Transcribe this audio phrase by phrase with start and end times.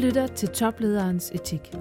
[0.00, 1.74] lytter til Toplederens Etik.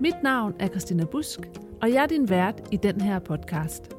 [0.00, 1.40] Mit navn er Christina Busk,
[1.82, 3.96] og jeg er din vært i den her podcast.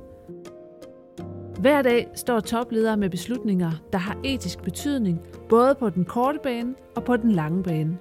[1.59, 5.19] Hver dag står topledere med beslutninger, der har etisk betydning,
[5.49, 7.97] både på den korte bane og på den lange bane.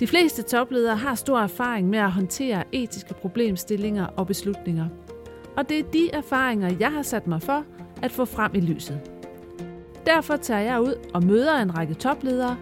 [0.00, 4.88] De fleste topledere har stor erfaring med at håndtere etiske problemstillinger og beslutninger.
[5.56, 7.64] Og det er de erfaringer, jeg har sat mig for
[8.02, 9.00] at få frem i lyset.
[10.06, 12.56] Derfor tager jeg ud og møder en række topledere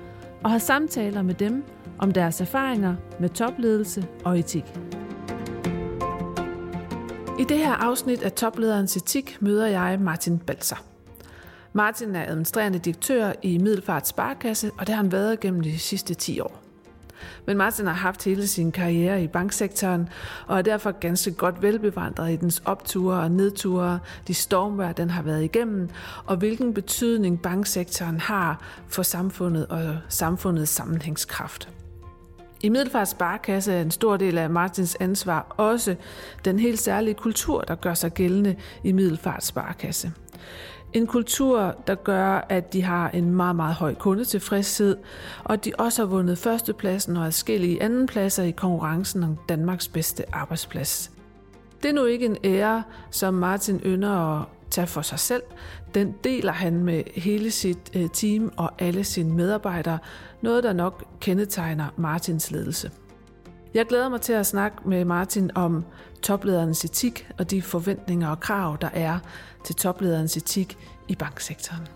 [0.44, 1.64] og har samtaler med dem
[2.02, 4.65] om deres erfaringer med topledelse og etik.
[7.38, 10.77] I det her afsnit af Toplederens Etik møder jeg Martin Balser.
[11.73, 16.15] Martin er administrerende direktør i Middelfart Sparkasse, og det har han været gennem de sidste
[16.15, 16.62] 10 år.
[17.47, 20.09] Men Martin har haft hele sin karriere i banksektoren,
[20.47, 25.22] og er derfor ganske godt velbevandret i dens opture og nedture, de stormvær, den har
[25.22, 25.89] været igennem,
[26.25, 31.69] og hvilken betydning banksektoren har for samfundet og samfundets sammenhængskraft.
[32.62, 35.96] I Middelfart Sparkasse er en stor del af Martins ansvar også
[36.44, 40.12] den helt særlige kultur, der gør sig gældende i Middelfart Sparkasse.
[40.92, 44.96] En kultur, der gør, at de har en meget, meget høj kundetilfredshed,
[45.44, 50.34] og at de også har vundet førstepladsen og adskillige andenpladser i konkurrencen om Danmarks bedste
[50.34, 51.10] arbejdsplads.
[51.82, 55.42] Det er nu ikke en ære, som Martin ynder at tage for sig selv.
[55.95, 59.98] Den deler han med hele sit øh, team og alle sine medarbejdere,
[60.42, 62.91] noget der nok kendetegner Martins ledelse.
[63.75, 65.84] Jeg glæder mig til at snakke med Martin om
[66.23, 69.19] toplederens etik og de forventninger og krav, der er
[69.65, 70.78] til toplederens etik
[71.09, 71.89] i banksektoren.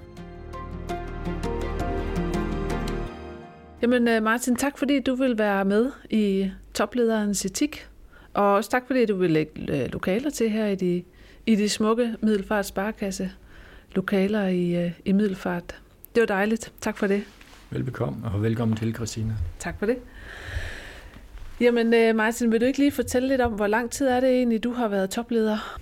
[3.83, 7.89] Jamen øh, Martin, tak fordi du vil være med i toplederens etik,
[8.35, 11.05] og også tak fordi du vil lægge øh, lokaler til her i de,
[11.47, 13.31] i de smukke Middelfart Sparkasse
[13.95, 15.75] lokaler i, øh, i Middelfart.
[16.15, 16.73] Det var dejligt.
[16.81, 17.23] Tak for det.
[17.71, 19.33] Velbekomme, og velkommen til, Christina.
[19.59, 19.97] Tak for det.
[21.61, 24.65] Jamen Martin, vil du ikke lige fortælle lidt om, hvor lang tid er det egentlig,
[24.65, 25.79] du har været topleder?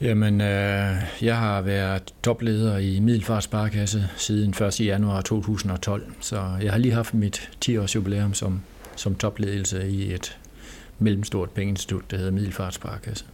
[0.00, 4.80] Jamen, øh, jeg har været topleder i Middelfart Sparkasse siden 1.
[4.80, 8.62] januar 2012, så jeg har lige haft mit 10-års jubilæum som,
[8.96, 10.38] som topledelse i et
[10.98, 13.24] mellemstort pengeinstitut, der hedder Middelfart Sparkasse.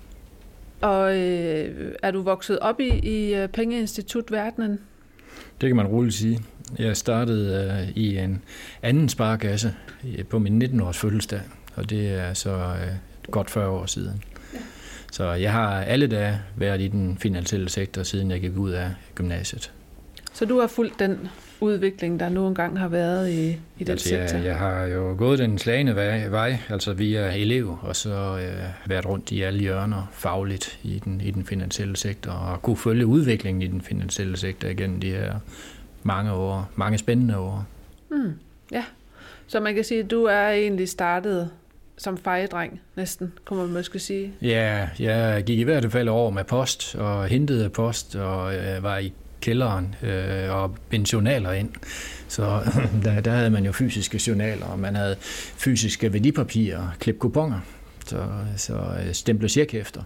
[0.85, 4.81] Og øh, er du vokset op i, i øh, pengeinstitutverdenen?
[5.61, 6.41] Det kan man roligt sige.
[6.79, 8.43] Jeg startede øh, i en
[8.83, 9.75] anden sparkasse
[10.31, 11.41] på min 19-års fødselsdag,
[11.75, 14.23] og det er så øh, godt 40 år siden.
[15.13, 18.91] Så jeg har alle dage været i den finansielle sektor, siden jeg gik ud af
[19.15, 19.73] gymnasiet.
[20.33, 21.29] Så du har fulgt den
[21.61, 24.37] udvikling, der nu engang har været i, i den altså, sektor?
[24.37, 28.91] Jeg, jeg har jo gået den slagende vej, vej altså via elev, og så øh,
[28.91, 33.07] været rundt i alle hjørner fagligt i den, i den finansielle sektor, og kunne følge
[33.07, 35.35] udviklingen i den finansielle sektor igen de her
[36.03, 37.67] mange år, mange spændende år.
[38.11, 38.33] Mm,
[38.73, 38.85] ja,
[39.47, 41.51] så man kan sige, at du er egentlig startet
[41.97, 44.33] som fejedreng næsten, kunne man måske sige.
[44.43, 48.99] Ja, jeg gik i hvert fald over med post og hentede post og øh, var
[48.99, 49.13] i
[49.45, 51.71] kælderen øh, og binde journaler ind.
[52.29, 52.61] Så
[53.05, 55.17] der, der havde man jo fysiske journaler, og man havde
[55.57, 57.61] fysiske værdipapirer, klipkuponer,
[58.07, 60.03] så, så øh, stemple efter.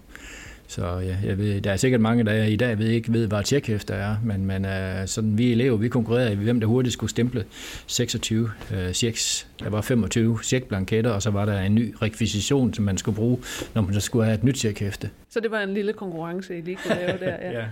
[0.71, 3.43] Så ja, jeg ved, der er sikkert mange, der i dag ved ikke ved, hvad
[3.45, 4.71] tjekhæfter er, men, men uh,
[5.06, 7.45] sådan, vi elever, vi konkurrerede i, hvem der hurtigt skulle stemple
[7.87, 9.49] 26 uh, checks.
[9.61, 13.39] Der var 25 checkblanketter, og så var der en ny rekvisition, som man skulle bruge,
[13.75, 15.11] når man skulle have et nyt tjekhæfte.
[15.29, 17.61] Så det var en lille konkurrence, I lige kunne lave der, ja.
[17.61, 17.65] ja.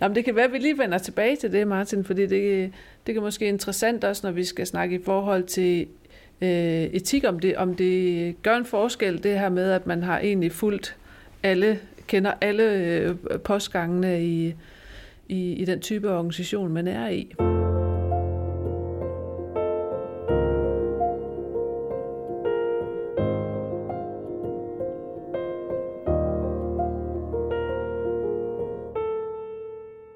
[0.00, 2.72] Nå, men det kan være, at vi lige vender tilbage til det, Martin, fordi det,
[3.06, 5.86] det kan måske interessant også, når vi skal snakke i forhold til
[6.40, 6.48] øh,
[6.82, 10.52] etik, om det, om det gør en forskel, det her med, at man har egentlig
[10.52, 10.96] fulgt
[11.42, 14.54] alle kender alle øh, postgangene i,
[15.28, 17.34] i, i den type organisation, man er i.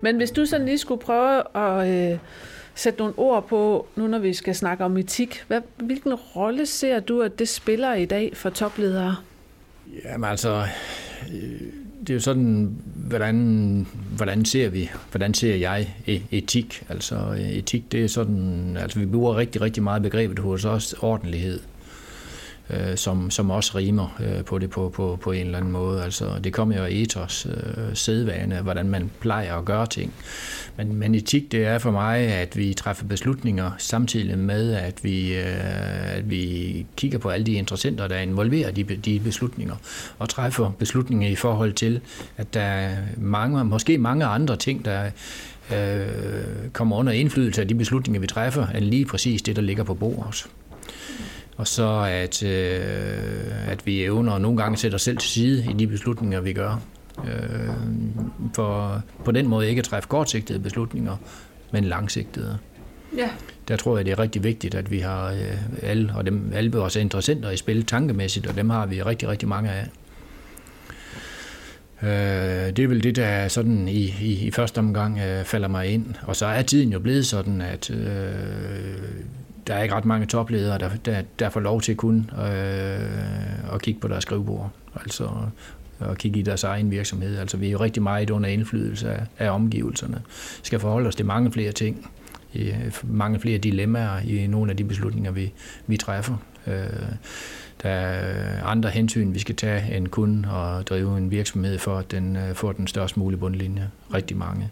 [0.00, 2.18] Men hvis du sådan lige skulle prøve at øh,
[2.74, 7.00] sætte nogle ord på, nu når vi skal snakke om etik, hvad, hvilken rolle ser
[7.00, 9.16] du, at det spiller i dag for topledere?
[10.04, 10.66] Jamen altså,
[11.32, 11.60] øh,
[12.00, 13.86] det er jo sådan, hvordan,
[14.16, 16.84] hvordan ser vi, hvordan ser jeg e-, etik?
[16.88, 20.92] Altså øh, etik, det er sådan, altså vi bruger rigtig, rigtig meget begrebet hos os,
[20.92, 21.60] ordentlighed
[22.70, 26.04] øh, som, som også rimer øh, på det på, på, på en eller anden måde.
[26.04, 30.14] Altså, det kommer jo af ethos, øh, sædvane, hvordan man plejer at gøre ting.
[30.76, 35.36] Men, men etik, det er for mig, at vi træffer beslutninger samtidig med, at vi,
[35.36, 39.74] øh, at vi kigger på alle de interessenter, der er involveret i de, de beslutninger,
[40.18, 42.00] og træffer beslutninger i forhold til,
[42.36, 45.10] at der er mange, måske mange andre ting, der
[45.72, 46.06] øh,
[46.72, 49.94] kommer under indflydelse af de beslutninger, vi træffer, end lige præcis det, der ligger på
[49.94, 50.46] bordet.
[51.58, 55.72] Og så at, øh, at vi evner nogle gange sætter os selv til side i
[55.72, 56.80] de beslutninger, vi gør.
[57.24, 57.68] Øh,
[58.54, 61.16] for på den måde ikke at træffe kortsigtede beslutninger,
[61.70, 62.58] men langsigtede.
[63.16, 63.30] Ja.
[63.68, 66.72] Der tror jeg, det er rigtig vigtigt, at vi har øh, alle, og dem, alle
[66.72, 69.86] vores interessenter i spil tankemæssigt, og dem har vi rigtig, rigtig mange af.
[72.02, 75.86] Øh, det er vel det, der sådan i, i, i første omgang øh, falder mig
[75.86, 76.14] ind.
[76.22, 78.94] Og så er tiden jo blevet sådan, at øh,
[79.68, 83.82] der er ikke ret mange topledere, der, der, der får lov til kun øh, at
[83.82, 84.70] kigge på deres skrivebord.
[84.94, 85.28] Altså
[86.00, 87.38] at kigge i deres egen virksomhed.
[87.38, 90.22] Altså vi er jo rigtig meget under indflydelse af, af omgivelserne.
[90.56, 92.10] Vi skal forholde os til mange flere ting,
[92.52, 92.72] i,
[93.02, 95.52] mange flere dilemmaer i nogle af de beslutninger, vi,
[95.86, 96.36] vi træffer.
[96.66, 96.74] Øh,
[97.82, 102.10] der er andre hensyn, vi skal tage end kun at drive en virksomhed for, at
[102.10, 103.90] den øh, får den størst mulige bundlinje.
[104.14, 104.70] Rigtig mange.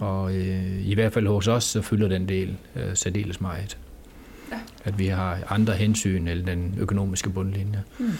[0.00, 3.78] Og øh, i hvert fald hos os, så fylder den del øh, særdeles meget.
[4.52, 4.58] Ja.
[4.84, 7.82] At vi har andre hensyn end den økonomiske bundlinje.
[7.98, 8.10] Mm.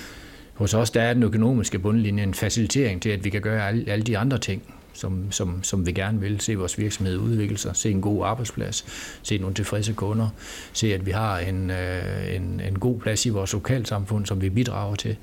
[0.54, 3.84] Hos os der er den økonomiske bundlinje en facilitering til, at vi kan gøre alle,
[3.90, 6.40] alle de andre ting som, som, som vi gerne vil.
[6.40, 8.84] Se vores virksomhed udvikle sig, se en god arbejdsplads,
[9.22, 10.28] se nogle tilfredse kunder,
[10.72, 14.50] se at vi har en, øh, en, en god plads i vores lokalsamfund, som vi
[14.50, 15.16] bidrager til,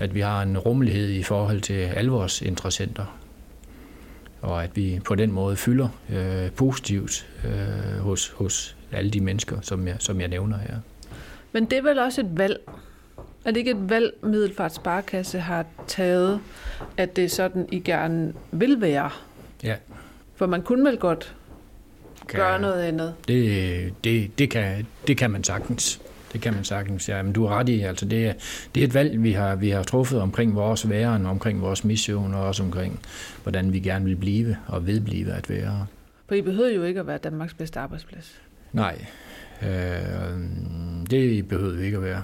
[0.00, 3.18] at vi har en rummelighed i forhold til alle vores interessenter,
[4.40, 9.60] og at vi på den måde fylder øh, positivt øh, hos, hos alle de mennesker,
[9.60, 10.76] som jeg, som jeg nævner her.
[11.52, 12.60] Men det er vel også et valg,
[13.44, 16.40] er det ikke et valg, Middelfart Sparkasse har taget,
[16.96, 19.10] at det er sådan, I gerne vil være?
[19.62, 19.74] Ja.
[20.34, 21.34] For man kunne vel godt
[22.28, 23.14] kan, gøre noget andet?
[23.28, 26.00] Det, det, det, kan, det kan man sagtens.
[26.32, 27.22] Det kan man sagtens, ja.
[27.22, 28.32] Men du har ret i, altså det, er,
[28.74, 32.34] det er et valg, vi har, vi har truffet omkring vores væren, omkring vores mission,
[32.34, 33.00] og også omkring,
[33.42, 35.86] hvordan vi gerne vil blive og vedblive at være.
[36.26, 38.40] For I behøver jo ikke at være Danmarks bedste arbejdsplads.
[38.72, 39.04] Nej,
[39.62, 40.40] Øh,
[41.10, 42.22] det behøver vi ikke at være.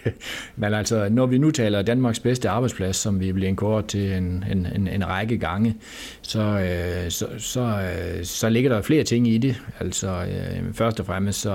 [0.56, 4.44] Men altså, når vi nu taler Danmarks bedste arbejdsplads, som vi bliver kort til en,
[4.50, 5.76] en, en, en række gange,
[6.22, 9.62] så, øh, så, så, øh, så ligger der flere ting i det.
[9.80, 10.26] Altså,
[10.72, 11.52] først og fremmest, så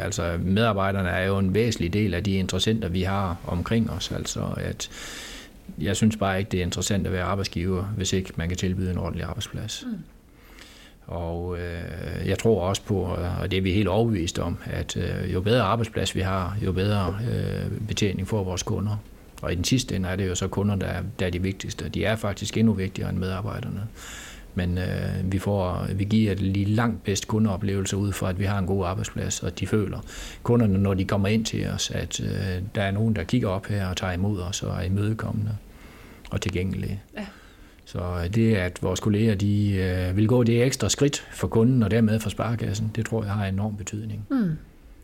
[0.00, 4.12] altså, medarbejderne er jo en væsentlig del af de interessenter, vi har omkring os.
[4.12, 4.90] Altså, at
[5.78, 8.90] jeg synes bare ikke, det er interessant at være arbejdsgiver, hvis ikke man kan tilbyde
[8.90, 9.84] en ordentlig arbejdsplads.
[9.86, 9.98] Mm.
[11.08, 14.96] Og øh, jeg tror også på, øh, og det er vi helt overbevist om, at
[14.96, 18.96] øh, jo bedre arbejdsplads vi har, jo bedre øh, betjening får vores kunder.
[19.42, 21.42] Og i den sidste ende er det jo så kunder, der er, der er de
[21.42, 21.88] vigtigste.
[21.88, 23.86] De er faktisk endnu vigtigere end medarbejderne.
[24.54, 28.58] Men øh, vi, får, vi giver de langt bedst kundeoplevelser ud fra, at vi har
[28.58, 29.98] en god arbejdsplads, og de føler,
[30.42, 33.66] kunderne, når de kommer ind til os, at øh, der er nogen, der kigger op
[33.66, 35.56] her og tager imod os og er imødekommende
[36.30, 37.00] og tilgængelige.
[37.16, 37.26] Ja.
[37.88, 41.82] Så øh, det, at vores kolleger de, øh, vil gå det ekstra skridt for kunden
[41.82, 44.26] og dermed for sparekassen, det tror jeg har enorm betydning.
[44.30, 44.50] Mm.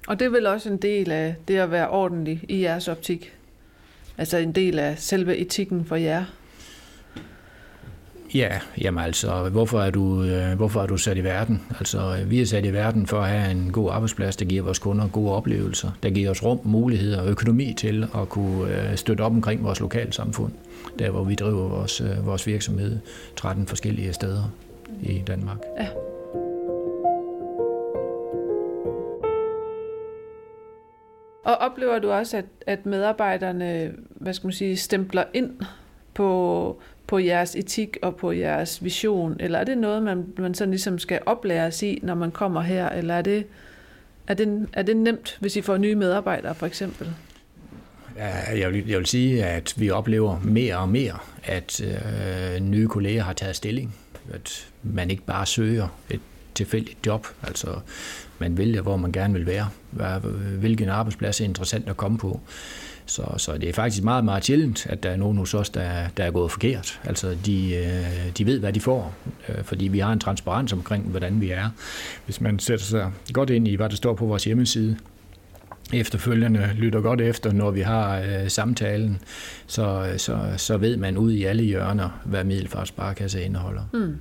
[0.07, 3.33] Og det er vel også en del af det at være ordentlig i jeres optik?
[4.19, 6.25] Altså en del af selve etikken for jer?
[8.35, 11.63] Ja, jamen altså, hvorfor er, du, øh, hvorfor er du sat i verden?
[11.79, 14.63] Altså, øh, vi er sat i verden for at have en god arbejdsplads, der giver
[14.63, 18.97] vores kunder gode oplevelser, der giver os rum, muligheder og økonomi til at kunne øh,
[18.97, 20.53] støtte op omkring vores lokalsamfund,
[20.99, 22.99] der hvor vi driver vores, vores virksomhed
[23.37, 24.53] 13 forskellige steder
[25.03, 25.59] i Danmark.
[25.79, 25.89] Ja.
[31.45, 35.51] Og oplever du også, at, at medarbejderne, hvad skal man sige, stempler ind
[36.15, 39.37] på på jeres etik og på jeres vision?
[39.41, 42.89] Eller er det noget, man, man sådan ligesom skal oplæres i, når man kommer her?
[42.89, 43.47] Eller er det,
[44.27, 47.13] er det, er det nemt, hvis I får nye medarbejdere for eksempel?
[48.17, 52.89] Ja, jeg, vil, jeg vil sige, at vi oplever mere og mere, at øh, nye
[52.89, 53.95] kolleger har taget stilling.
[54.33, 56.21] At man ikke bare søger et
[56.55, 57.27] tilfældigt job.
[57.43, 57.69] Altså,
[58.39, 59.69] man vælger, hvor man gerne vil være.
[60.59, 62.41] Hvilken arbejdsplads er interessant at komme på.
[63.07, 66.09] Så, så det er faktisk meget, meget sjældent, at der er nogen hos os, der,
[66.17, 67.01] der er gået forkert.
[67.05, 69.15] Altså, de, øh, de ved, hvad de får,
[69.49, 71.71] øh, fordi vi har en transparens omkring, hvordan vi er.
[72.25, 74.97] Hvis man sætter sig godt ind i, hvad der står på vores hjemmeside,
[75.93, 79.19] efterfølgende lytter godt efter, når vi har øh, samtalen,
[79.67, 83.83] så, så, så ved man ud i alle hjørner, hvad Middelfartsparkasse indeholder.
[83.93, 84.17] Mm.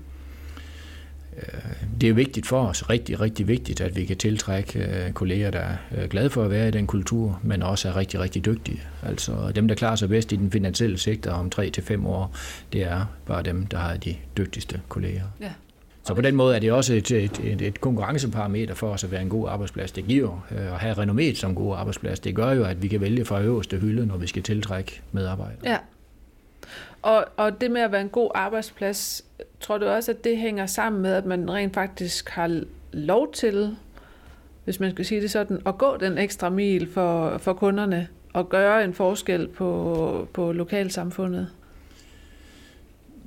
[1.37, 1.61] Øh,
[2.01, 5.65] det er vigtigt for os, rigtig, rigtig vigtigt, at vi kan tiltrække øh, kolleger, der
[5.91, 8.81] er glade for at være i den kultur, men også er rigtig, rigtig dygtige.
[9.03, 12.35] Altså dem, der klarer sig bedst i den finansielle sektor om 3 til fem år,
[12.73, 15.23] det er bare dem, der har de dygtigste kolleger.
[15.41, 15.51] Ja.
[16.05, 19.11] Så på den måde er det også et, et, et, et konkurrenceparameter for os at
[19.11, 19.91] være en god arbejdsplads.
[19.91, 22.19] Det giver øh, at have renommet som god arbejdsplads.
[22.19, 25.57] Det gør jo, at vi kan vælge fra øverste hylde, når vi skal tiltrække medarbejdere.
[25.63, 25.77] Ja.
[27.01, 29.25] Og, og det med at være en god arbejdsplads,
[29.63, 33.75] tror du også, at det hænger sammen med, at man rent faktisk har lov til
[34.63, 38.49] hvis man skal sige det sådan, at gå den ekstra mil for, for kunderne og
[38.49, 41.47] gøre en forskel på, på lokalsamfundet?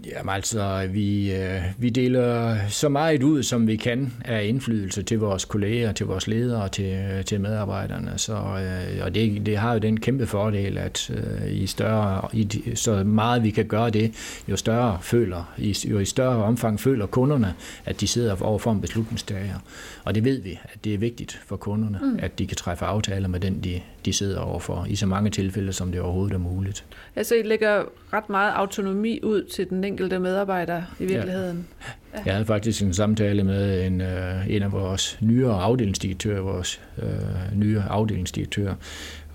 [0.05, 5.19] Jamen altså, vi, øh, vi deler så meget ud, som vi kan af indflydelse til
[5.19, 8.13] vores kolleger, til vores ledere og til, til medarbejderne.
[8.17, 12.63] Så, øh, og det, det har jo den kæmpe fordel, at øh, i større, i,
[12.75, 14.15] så meget vi kan gøre det,
[14.49, 19.59] jo større føler, jo i større omfang føler kunderne, at de sidder overfor en beslutningstager.
[20.05, 22.19] Og det ved vi, at det er vigtigt for kunderne, mm.
[22.23, 25.73] at de kan træffe aftaler med den, de, de sidder overfor, i så mange tilfælde,
[25.73, 26.85] som det overhovedet er muligt.
[27.17, 31.67] Altså, I lægger ret meget autonomi ud til den enkelte medarbejder i virkeligheden.
[32.15, 32.21] Ja.
[32.25, 37.59] Jeg havde faktisk en samtale med en, øh, en af vores nyere afdelingsdirektører, vores øh,
[37.59, 38.75] nye afdelingsdirektør,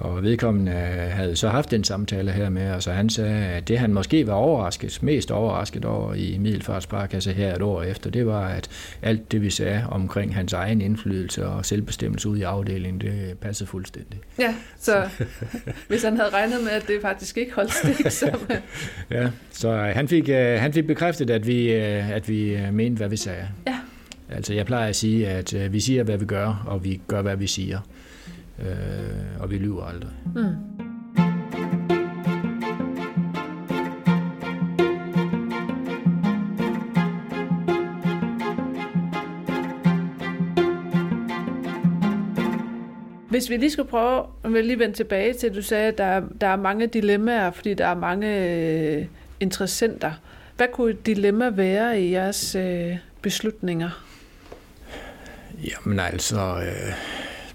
[0.01, 0.71] og vedkommende
[1.11, 4.27] havde så haft den samtale her med os, og han sagde, at det han måske
[4.27, 8.69] var overrasket, mest overrasket over i Middelfartsparkasse her et år efter, det var, at
[9.01, 13.69] alt det vi sagde omkring hans egen indflydelse og selvbestemmelse ud i afdelingen, det passede
[13.69, 14.19] fuldstændig.
[14.39, 15.09] Ja, så
[15.87, 18.37] hvis han havde regnet med, at det faktisk ikke holdt stik, så...
[19.11, 22.97] ja, så han fik, øh, han fik bekræftet, at vi, øh, at vi øh, mente,
[22.97, 23.47] hvad vi sagde.
[23.67, 23.77] Ja.
[24.29, 27.35] Altså jeg plejer at sige, at vi siger, hvad vi gør, og vi gør, hvad
[27.35, 27.79] vi siger
[28.59, 30.11] øh, og vi lyver aldrig.
[30.35, 30.55] Mm.
[43.29, 46.21] Hvis vi lige skal prøve, at lige vende tilbage til, at du sagde, at der,
[46.41, 49.05] der er mange dilemmaer, fordi der er mange øh,
[49.39, 50.11] interessenter.
[50.57, 54.05] Hvad kunne et dilemma være i jeres øh, beslutninger?
[55.63, 56.93] Jamen altså, øh,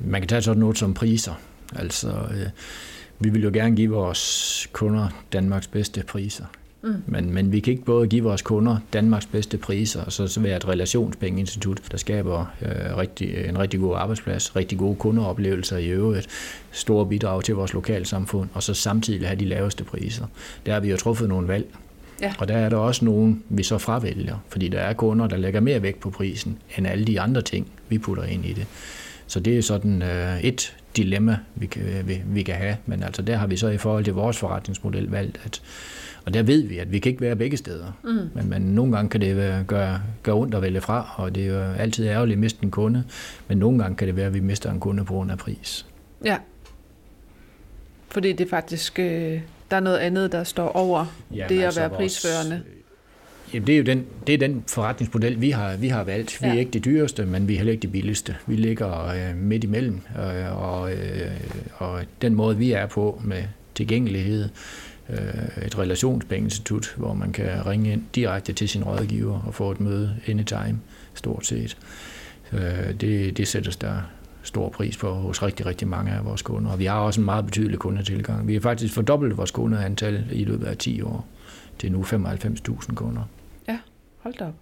[0.00, 1.33] man kan tage sådan noget som priser.
[1.76, 2.47] Altså, øh,
[3.19, 6.45] vi vil jo gerne give vores kunder Danmarks bedste priser.
[6.83, 6.95] Mm.
[7.07, 10.41] Men, men vi kan ikke både give vores kunder Danmarks bedste priser, og så, så
[10.41, 15.88] være et relationspengeinstitut, der skaber øh, rigtig, en rigtig god arbejdsplads, rigtig gode kundeoplevelser i
[15.88, 16.26] øvrigt,
[16.71, 20.26] store bidrag til vores lokalsamfund, og så samtidig have de laveste priser.
[20.67, 21.67] Der har vi jo truffet nogle valg,
[22.21, 22.33] Ja.
[22.38, 25.61] Og der er der også nogen, vi så fravælger, fordi der er kunder, der lægger
[25.61, 28.67] mere vægt på prisen, end alle de andre ting, vi putter ind i det.
[29.26, 32.76] Så det er sådan øh, et dilemma, vi kan, vi, vi kan have.
[32.87, 35.62] Men altså der har vi så i forhold til vores forretningsmodel valgt, at,
[36.25, 37.92] og der ved vi, at vi kan ikke være begge steder.
[38.04, 38.11] Mm.
[38.35, 41.47] Men, men nogle gange kan det være, gøre, gøre ondt at vælge fra, og det
[41.47, 43.04] er jo altid ærgerligt at miste en kunde.
[43.49, 45.87] Men nogle gange kan det være, at vi mister en kunde på grund af pris.
[46.25, 46.37] Ja.
[48.09, 49.40] Fordi det faktisk, øh,
[49.71, 52.62] der er noget andet, der står over ja, det at altså være prisførende.
[53.55, 56.43] Jamen, det er jo den, det er den forretningsmodel, vi har, vi har valgt.
[56.43, 56.55] Vi ja.
[56.55, 58.37] er ikke de dyreste, men vi er heller ikke de billigste.
[58.47, 61.31] Vi ligger øh, midt imellem, øh, og, øh,
[61.75, 63.43] og den måde, vi er på med
[63.75, 64.49] tilgængelighed,
[65.11, 69.81] øh, et relationspengeinstitut, hvor man kan ringe ind direkte til sin rådgiver og få et
[69.81, 70.81] møde anytime,
[71.15, 71.76] stort set.
[72.53, 73.97] Øh, det, det sætter der
[74.43, 76.71] stor pris på hos rigtig, rigtig mange af vores kunder.
[76.71, 78.49] Og vi har også en meget betydelig kundetilgang.
[78.49, 81.26] Vi har faktisk fordoblet vores kundeantal i løbet af 10 år
[81.78, 83.23] til nu 95.000 kunder.
[83.68, 83.78] Ja,
[84.18, 84.54] hold da op.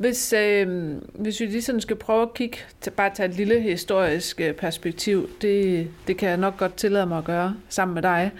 [0.00, 3.60] Hvis, øh, hvis vi lige sådan skal prøve at kigge, til, bare tage et lille
[3.60, 8.02] historisk øh, perspektiv, det, det kan jeg nok godt tillade mig at gøre sammen med
[8.02, 8.30] dig.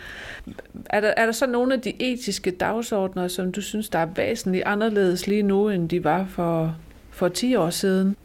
[0.87, 4.07] Er der, er der så nogle af de etiske dagsordner, som du synes, der er
[4.07, 6.77] væsentligt anderledes lige nu, end de var for,
[7.11, 8.17] for 10 år siden?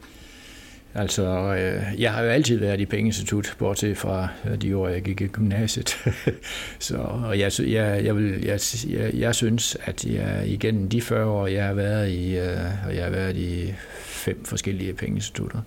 [0.98, 5.02] Altså, øh, jeg har jo altid været i pengeinstitut, bortset fra øh, de år, jeg
[5.02, 5.98] gik i gymnasiet.
[6.80, 8.60] så, og jeg, jeg, jeg, vil, jeg,
[8.90, 12.96] jeg, jeg synes, at jeg igennem de 40 år, jeg har været i, øh, og
[12.96, 15.62] jeg har været i fem forskellige pengeinstitutter,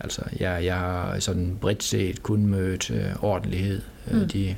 [0.00, 4.28] altså, jeg, jeg har sådan bredt set kun mødt øh, ordentlighed øh, mm.
[4.28, 4.54] de,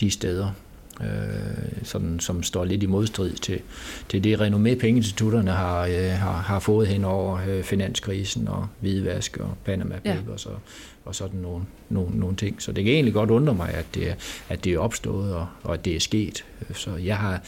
[0.00, 0.52] de steder
[1.00, 3.60] øh, sådan, som står lidt i modstrid til,
[4.08, 9.36] til det renommé, pengeinstitutterne har, øh, har, har fået hen over øh, finanskrisen og hvidvask
[9.36, 10.50] og Panama Papers ja.
[10.50, 10.60] og,
[11.04, 12.62] og sådan nogle, nogle, nogle ting.
[12.62, 14.14] Så det kan egentlig godt undre mig, at det,
[14.48, 16.44] at det er opstået og, og at det er sket.
[16.74, 17.42] Så jeg har,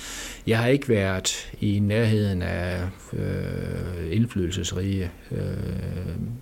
[0.46, 5.38] jeg har ikke været i nærheden af øh, indflydelsesrige øh,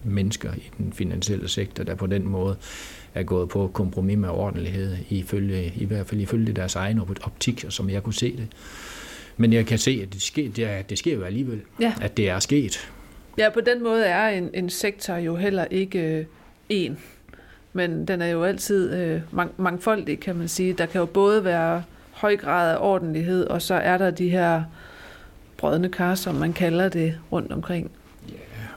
[0.04, 2.56] mennesker i den finansielle sektor, der på den måde
[3.18, 7.90] er gået på kompromis med ordentlighed, ifølge, i hvert fald ifølge deres egen optik, som
[7.90, 8.46] jeg kunne se det.
[9.36, 11.92] Men jeg kan se, at det sker, det, er, det sker jo alligevel, ja.
[12.00, 12.90] at det er sket.
[13.38, 16.24] Ja, på den måde er en, en sektor jo heller ikke øh,
[16.68, 16.98] en,
[17.72, 20.72] men den er jo altid øh, mang, mangfoldig, kan man sige.
[20.72, 24.62] Der kan jo både være høj grad af ordentlighed, og så er der de her
[25.56, 27.90] brødne kar, som man kalder det rundt omkring.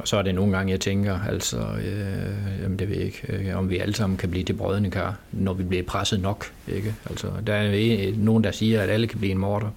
[0.01, 3.21] Og så er det nogle gange, jeg tænker, altså, øh, jamen det ved jeg ikke,
[3.29, 6.51] øh, om vi alle sammen kan blive det brødende kar, når vi bliver presset nok.
[6.67, 6.95] Ikke?
[7.09, 9.69] Altså, der er nogen, der siger, at alle kan blive en morder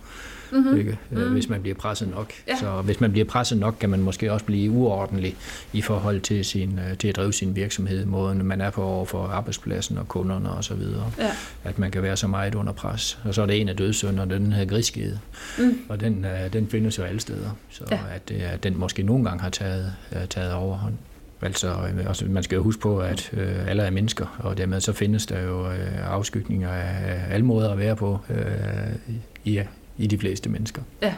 [0.54, 0.78] mm-hmm.
[0.78, 0.98] ikke?
[1.10, 1.32] Mm-hmm.
[1.32, 2.32] hvis man bliver presset nok.
[2.48, 2.56] Ja.
[2.56, 5.36] Så hvis man bliver presset nok, kan man måske også blive uordentlig
[5.72, 9.04] i forhold til, sin, øh, til at drive sin virksomhed, måden man er på over
[9.04, 10.82] for arbejdspladsen og kunderne osv.
[11.18, 11.30] Ja.
[11.64, 13.18] At man kan være så meget under pres.
[13.24, 15.18] Og så er det en af dødssynderne, den her griskede.
[15.58, 15.78] Mm.
[15.88, 17.56] Og den, øh, den findes jo alle steder.
[17.70, 17.98] Så ja.
[18.14, 19.92] at, at den måske nogle gange har taget,
[20.30, 20.94] taget overhånd.
[21.42, 21.74] Altså,
[22.06, 25.26] altså, man skal jo huske på, at øh, alle er mennesker, og dermed så findes
[25.26, 29.60] der jo øh, afskygninger af alle måder at være på øh, i,
[29.98, 30.82] i de fleste mennesker.
[31.02, 31.14] Ja.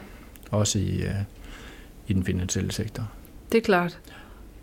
[0.51, 1.15] Også i, øh,
[2.07, 3.13] i den finansielle sektor.
[3.53, 4.01] Det er klart.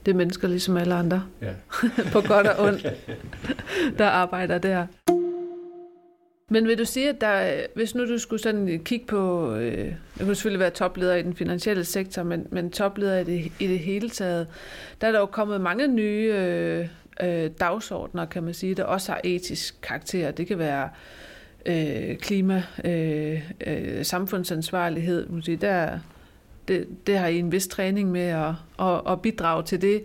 [0.06, 1.24] Det er mennesker ligesom alle andre.
[1.42, 1.54] Ja.
[2.14, 2.88] på godt og ondt,
[3.98, 4.88] der arbejder der.
[6.50, 9.96] Men vil du sige, at der, hvis nu du skulle sådan kigge på, øh, det
[10.20, 13.80] kunne selvfølgelig være topleder i den finansielle sektor, men, men topleder i det, i det
[13.80, 14.48] hele taget,
[15.02, 16.88] der er der jo kommet mange nye øh,
[17.24, 20.32] øh, dagsordner, kan man sige, der også har etisk karakter.
[20.32, 20.90] Det kan være øh,
[22.22, 25.42] klima, øh, øh, samfundsansvarlighed.
[25.42, 26.00] Sige, der,
[26.68, 30.04] det, det har I en vis træning med at, at, at bidrage til det.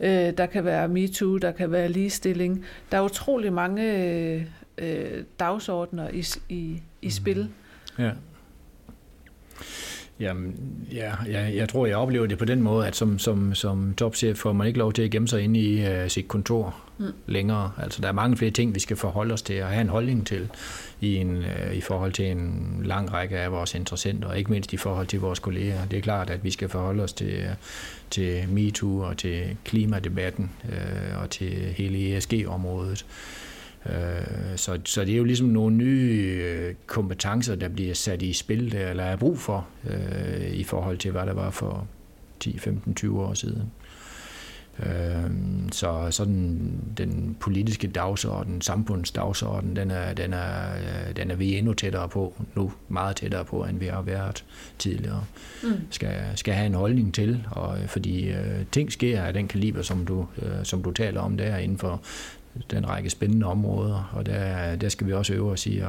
[0.00, 2.64] Øh, der kan være MeToo, der kan være ligestilling.
[2.92, 4.44] Der er utrolig mange øh,
[4.78, 7.48] øh, dagsordner i, i, i spil.
[7.98, 8.10] Ja.
[10.22, 10.54] Jamen,
[10.92, 14.36] ja, jeg, jeg tror, jeg oplever det på den måde, at som, som, som topchef
[14.36, 17.06] får man ikke lov til at gemme sig inde i uh, sit kontor mm.
[17.26, 17.72] længere.
[17.78, 20.26] Altså, der er mange flere ting, vi skal forholde os til og have en holdning
[20.26, 20.48] til
[21.00, 24.72] i, en, uh, i forhold til en lang række af vores interessenter, og ikke mindst
[24.72, 25.86] i forhold til vores kolleger.
[25.90, 27.44] Det er klart, at vi skal forholde os til,
[28.10, 33.06] til MeToo og til klimadebatten uh, og til hele ESG-området.
[33.08, 33.51] Øh,
[34.56, 38.74] så, så det er jo ligesom nogle nye øh, kompetencer, der bliver sat i spil,
[38.74, 41.86] eller er brug for, øh, i forhold til, hvad der var for
[42.40, 43.72] 10, 15, 20 år siden.
[44.78, 45.30] Øh,
[45.72, 50.58] så sådan den politiske dagsorden, samfundsdagsorden, den er, den, er,
[51.16, 54.44] den er vi endnu tættere på nu, meget tættere på, end vi har været
[54.78, 55.24] tidligere.
[55.62, 55.70] Mm.
[55.90, 60.06] Skal, skal have en holdning til, og fordi øh, ting sker af den kaliber, som
[60.06, 62.02] du, øh, som du taler om der inden for
[62.70, 65.88] den række spændende områder, og der, der skal vi også øve os i at,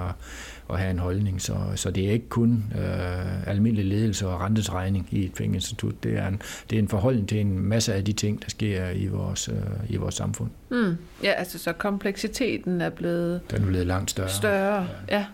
[0.69, 1.41] at have en holdning.
[1.41, 6.03] Så, så det er ikke kun øh, almindelig ledelse og rentesregning i et pengeinstitut.
[6.03, 8.89] Det er, en, det er en forholdning til en masse af de ting, der sker
[8.89, 9.55] i vores, øh,
[9.89, 10.49] i vores samfund.
[10.69, 10.97] Mm.
[11.23, 13.41] Ja, altså så kompleksiteten er blevet...
[13.51, 14.29] Den er blevet langt større.
[14.29, 15.17] Større, ja.
[15.17, 15.25] ja.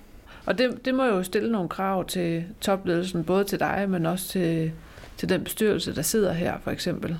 [0.45, 4.27] Og det, det må jo stille nogle krav til topledelsen, både til dig, men også
[4.27, 4.71] til,
[5.17, 7.19] til den bestyrelse, der sidder her, for eksempel.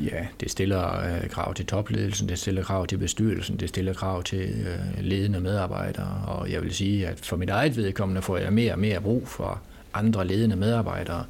[0.00, 4.22] Ja, det stiller øh, krav til topledelsen, det stiller krav til bestyrelsen, det stiller krav
[4.22, 8.52] til øh, ledende medarbejdere, og jeg vil sige, at for mit eget vedkommende får jeg
[8.52, 9.60] mere og mere brug for
[9.94, 11.24] andre ledende medarbejdere,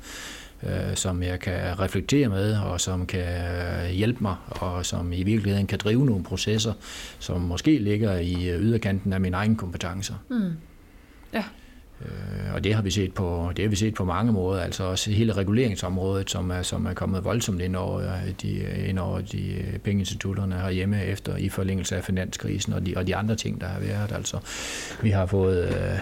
[0.62, 5.22] øh, som jeg kan reflektere med, og som kan øh, hjælpe mig, og som i
[5.22, 6.72] virkeligheden kan drive nogle processer,
[7.18, 10.14] som måske ligger i øh, yderkanten af mine egne kompetencer.
[10.30, 10.52] Mm.
[12.58, 15.10] Og det har vi set på det har vi set på mange måder, altså også
[15.10, 19.54] hele reguleringsområdet, som er, som er kommet voldsomt ind over øh, de, ind over de
[19.54, 23.66] øh, pengeinstitutterne herhjemme efter i forlængelse af finanskrisen og de, og de andre ting, der
[23.66, 24.12] har været.
[24.12, 24.36] Altså,
[25.02, 25.92] vi har fået øh,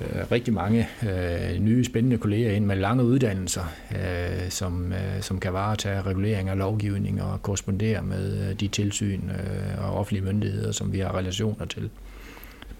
[0.00, 5.40] øh rigtig mange øh, nye spændende kolleger ind med lange uddannelser, øh, som, øh, som
[5.40, 10.92] kan varetage regulering og lovgivning og korrespondere med de tilsyn øh, og offentlige myndigheder, som
[10.92, 11.90] vi har relationer til.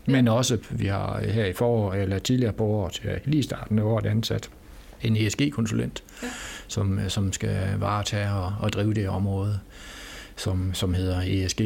[0.08, 3.82] Men også, vi har her i forår, eller tidligere på året, lige i starten af
[3.82, 4.50] året ansat
[5.02, 6.28] en ESG-konsulent, ja.
[6.68, 9.60] som, som skal varetage og, og drive det område,
[10.36, 11.60] som, som hedder ESG,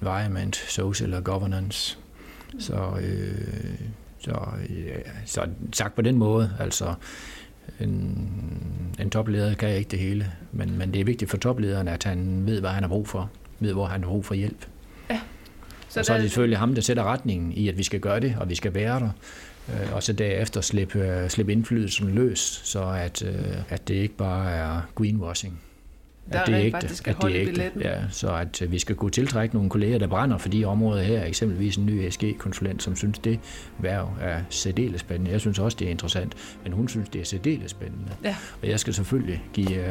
[0.00, 1.98] Environment, Social og Governance.
[2.58, 3.78] Så, øh,
[4.18, 4.30] så,
[4.68, 6.94] ja, så sagt på den måde, altså
[7.80, 8.30] en,
[9.00, 12.46] en topleder kan ikke det hele, men, men det er vigtigt for toplederen, at han
[12.46, 13.30] ved, hvad han har brug for,
[13.60, 14.66] ved, hvor han har brug for hjælp.
[15.88, 18.20] Så og så er det selvfølgelig ham, der sætter retningen i, at vi skal gøre
[18.20, 19.10] det, og vi skal være der.
[19.68, 24.16] Øh, og så derefter slippe, øh, slippe indflydelsen løs, så at, øh, at det ikke
[24.16, 25.60] bare er greenwashing.
[26.32, 27.72] Der at det er ægte, faktisk at det er ægte.
[27.80, 31.24] Ja, så at vi skal kunne tiltrække nogle kolleger, der brænder for de områder her,
[31.24, 33.40] eksempelvis en ny SG-konsulent, som synes, det
[33.78, 35.30] værv er særdeles spændende.
[35.30, 38.12] Jeg synes også, det er interessant, men hun synes, det er særdeles spændende.
[38.24, 38.36] Ja.
[38.62, 39.84] Og jeg skal selvfølgelig give,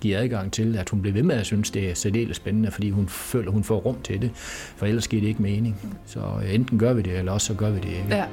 [0.00, 2.90] give adgang til, at hun bliver ved med at synes, det er særdeles spændende, fordi
[2.90, 4.30] hun føler, hun får rum til det,
[4.76, 5.96] for ellers giver det ikke mening.
[6.06, 6.20] Så
[6.52, 8.06] enten gør vi det, eller også så gør vi det ikke.
[8.10, 8.24] Ja.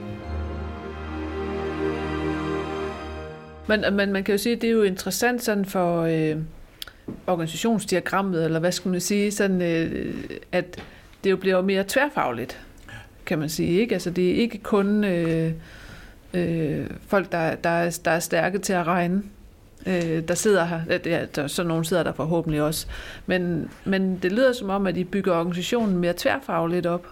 [3.68, 6.36] Men, men man kan jo sige, at det er jo interessant sådan for øh,
[7.28, 10.16] organisationsdiagrammet, eller hvad skal man sige, sådan, øh,
[10.52, 10.84] at
[11.24, 12.62] det jo bliver mere tværfagligt,
[13.26, 13.80] kan man sige.
[13.80, 13.94] Ikke?
[13.94, 15.52] Altså, det er ikke kun øh,
[16.34, 19.24] øh, folk, der, der, er, der er stærke til at regne,
[19.88, 20.82] øh, der sidder her.
[21.06, 22.88] Ja, der, så nogen sidder der forhåbentlig også.
[23.26, 27.08] Men, men det lyder som om, at I bygger organisationen mere tværfagligt op.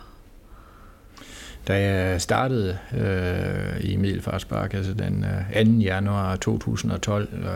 [1.67, 5.25] Da jeg startede øh, i Middelfartspark, altså den
[5.55, 5.71] øh, 2.
[5.71, 7.47] januar 2012, øh,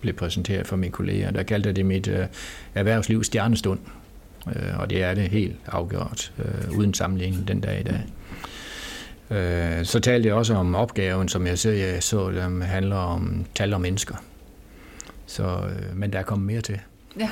[0.00, 2.26] blev præsenteret for mine kolleger, der kaldte jeg det mit øh,
[2.74, 3.80] erhvervsliv stjernestund.
[4.46, 8.02] Øh, og det er det helt afgjort, øh, uden sammenligning den dag i dag.
[9.30, 13.46] Øh, så talte jeg også om opgaven, som jeg så, jeg så dem handler om
[13.54, 14.14] tal og mennesker.
[15.26, 16.78] Så, øh, men der er kommet mere til.
[17.18, 17.30] Ja.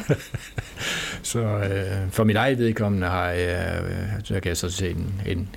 [1.23, 5.21] så øh, for mit eget vedkommende har jeg, øh, så kan jeg så se en,
[5.27, 5.49] en,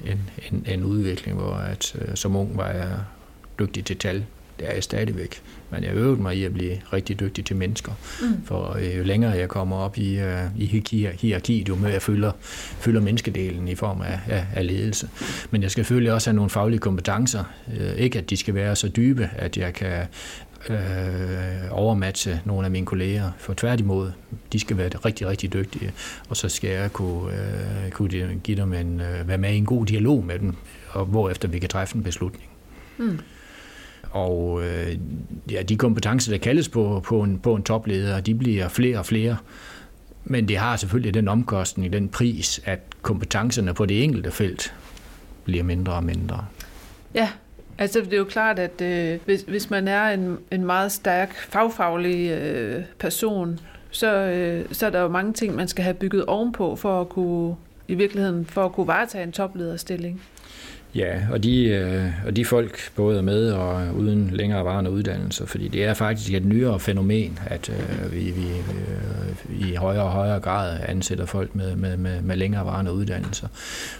[0.52, 2.90] en, en udvikling, hvor at, øh, som ung var jeg
[3.60, 4.26] dygtig til tal.
[4.60, 5.42] Det er jeg stadigvæk.
[5.74, 7.92] Men jeg øvede mig i at blive rigtig dygtig til mennesker.
[8.22, 8.46] Mm.
[8.46, 10.66] For øh, jo længere jeg kommer op i, øh, i
[11.22, 12.32] hierarkiet, jo mere jeg følger,
[12.80, 15.10] følger menneskedelen i form af, af, af ledelse.
[15.52, 17.44] Men jeg skal selvfølgelig også have nogle faglige kompetencer.
[17.80, 20.08] Øh, ikke at de skal være så dybe, at jeg kan
[20.69, 20.78] øh,
[21.71, 23.32] overmatche nogle af mine kolleger.
[23.38, 24.12] For tværtimod,
[24.54, 25.93] de skal være rigtig, rigtig dygtige,
[26.30, 29.65] og så skal jeg kunne, øh, kunne give dem en, øh, være med i en
[29.65, 30.56] god dialog med dem,
[30.89, 32.49] og hvorefter vi kan træffe en beslutning.
[32.97, 33.19] Mm.
[34.12, 34.97] Og øh,
[35.52, 39.06] ja, de kompetencer, der kaldes på, på, en, på en topleder, de bliver flere og
[39.06, 39.38] flere.
[40.26, 44.73] Men det har selvfølgelig den omkostning, den pris, at kompetencerne på det enkelte felt
[45.43, 46.45] bliver mindre og mindre.
[47.13, 47.30] Ja,
[47.78, 51.36] altså det er jo klart, at øh, hvis, hvis man er en, en meget stærk
[51.36, 53.60] fagfaglig øh, person,
[53.92, 57.10] så, øh, så er der jo mange ting, man skal have bygget ovenpå for at
[57.10, 57.56] kunne
[57.88, 60.22] i virkeligheden for at kunne varetage en toplederstilling.
[60.96, 65.46] Ja, og de, øh, og de folk både er med og uden længere varende uddannelser,
[65.46, 70.12] fordi det er faktisk et nyere fænomen, at øh, vi, vi øh, i højere og
[70.12, 73.48] højere grad ansætter folk med, med, med, med længere varende uddannelser.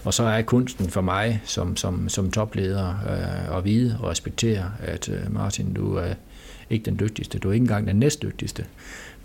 [0.04, 4.72] Og så er kunsten for mig som, som, som topleder øh, at vide og respektere,
[4.84, 6.14] at øh, Martin, du er
[6.70, 8.66] ikke den dygtigste, du er ikke engang den næstdygtigste.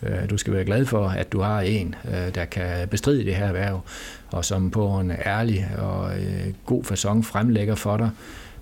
[0.03, 3.35] Øh, du skal være glad for, at du har en, øh, der kan bestride det
[3.35, 3.81] her erhverv,
[4.31, 8.11] og som på en ærlig og øh, god façon fremlægger for dig,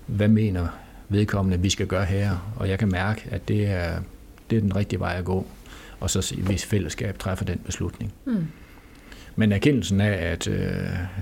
[0.05, 0.67] hvad mener
[1.09, 2.53] vedkommende, vi skal gøre her.
[2.55, 3.99] Og jeg kan mærke, at det er,
[4.49, 5.47] det er den rigtige vej at gå.
[5.99, 8.13] Og så hvis fællesskab træffer den beslutning.
[8.25, 8.47] Mm.
[9.35, 10.49] Men erkendelsen af, at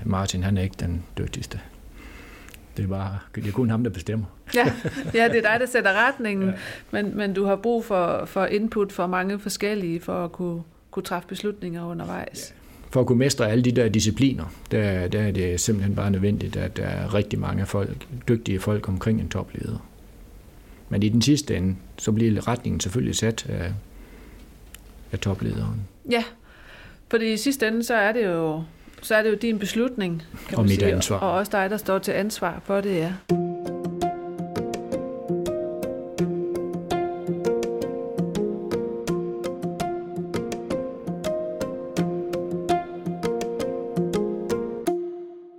[0.04, 1.60] Martin han er ikke den dygtigste.
[2.76, 4.26] Det er, bare, det er kun ham, der bestemmer.
[4.54, 4.72] ja,
[5.14, 6.54] ja, det er dig, der sætter retningen, ja.
[6.90, 11.02] men, men du har brug for, for input for mange forskellige, for at kunne, kunne
[11.02, 12.50] træffe beslutninger undervejs.
[12.50, 12.56] Ja.
[12.90, 16.56] For at kunne mestre alle de der discipliner, der, der er det simpelthen bare nødvendigt,
[16.56, 19.86] at der er rigtig mange folk, dygtige folk omkring en topleder.
[20.88, 23.72] Men i den sidste ende, så bliver retningen selvfølgelig sat af,
[25.12, 25.80] af toplederen.
[26.10, 26.24] Ja,
[27.08, 28.62] for i sidste ende, så er det jo
[29.06, 31.18] så er det jo din beslutning, kan og man mit sige, ansvar.
[31.18, 33.12] og også dig, der står til ansvar for det, ja.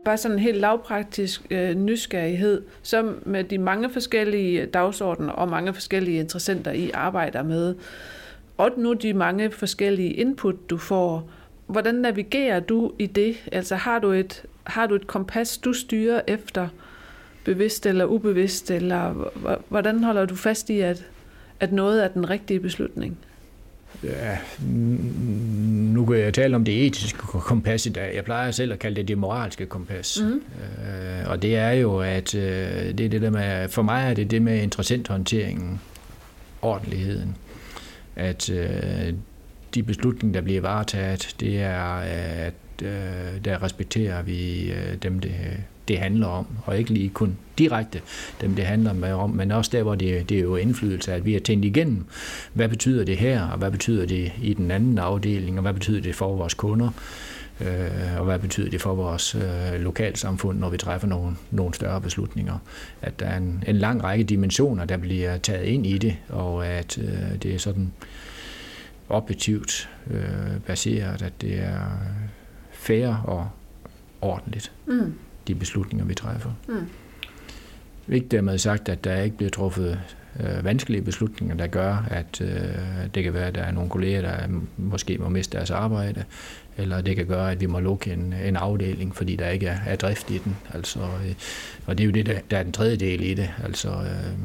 [0.06, 5.74] bare sådan en helt lavpraktisk øh, nysgerrighed, som med de mange forskellige dagsordner og mange
[5.74, 7.76] forskellige interessenter i arbejder med,
[8.58, 11.30] og nu de mange forskellige input, du får,
[11.68, 13.36] hvordan navigerer du i det?
[13.52, 16.68] Altså har du et, har du et kompas, du styrer efter,
[17.44, 19.32] bevidst eller ubevidst, eller
[19.70, 21.06] hvordan holder du fast i, at,
[21.60, 23.18] at noget er den rigtige beslutning?
[24.04, 24.38] Ja,
[25.94, 28.16] nu kan jeg tale om det etiske kompas i dag.
[28.16, 30.20] Jeg plejer selv at kalde det det moralske kompas.
[30.22, 30.34] Mm.
[30.34, 34.14] Øh, og det er jo, at øh, det er det der med, for mig er
[34.14, 35.82] det det med interessenthåndteringen,
[36.62, 37.36] ordentligheden.
[38.16, 39.14] At øh,
[39.78, 41.84] de beslutninger, der bliver varetaget, det er,
[42.46, 45.34] at øh, der respekterer vi øh, dem, det,
[45.88, 48.02] det handler om, og ikke lige kun direkte
[48.42, 51.34] dem, det handler om, men også der, hvor det, det er jo indflydelse, at vi
[51.34, 52.06] har tænkt igennem,
[52.54, 56.02] hvad betyder det her, og hvad betyder det i den anden afdeling, og hvad betyder
[56.02, 56.90] det for vores kunder,
[57.62, 62.02] øh, og hvad betyder det for vores øh, lokalsamfund, når vi træffer nogle, nogle større
[62.02, 62.58] beslutninger.
[63.02, 66.68] At der er en, en lang række dimensioner, der bliver taget ind i det, og
[66.68, 68.08] at øh, det er sådan øh,
[69.10, 71.82] objektivt øh, baseret, at det er
[72.72, 73.50] fair og
[74.22, 75.14] ordentligt, mm.
[75.48, 76.52] de beslutninger, vi træffer.
[76.68, 76.88] Mm.
[78.14, 80.00] Ikke dermed sagt, at der ikke bliver truffet
[80.40, 84.22] øh, vanskelige beslutninger, der gør, at øh, det kan være, at der er nogle kolleger,
[84.22, 86.24] der måske må miste deres arbejde,
[86.78, 89.78] eller det kan gøre, at vi må lukke en, en afdeling, fordi der ikke er,
[89.88, 90.58] er drift i den.
[90.74, 91.34] Altså, øh,
[91.86, 93.50] og det er jo det, der, der er den tredje del i det.
[93.64, 94.38] Altså, øh,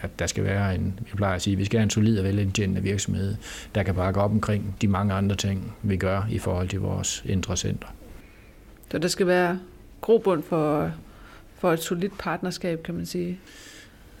[0.00, 2.24] at der skal være en, vi plejer at sige, vi skal have en solid og
[2.24, 3.36] velindtjenende virksomhed,
[3.74, 7.24] der kan bakke op omkring de mange andre ting, vi gør i forhold til vores
[7.26, 7.88] interessenter.
[8.90, 9.60] Så der skal være
[10.00, 10.92] grobund for,
[11.54, 13.38] for et solidt partnerskab, kan man sige?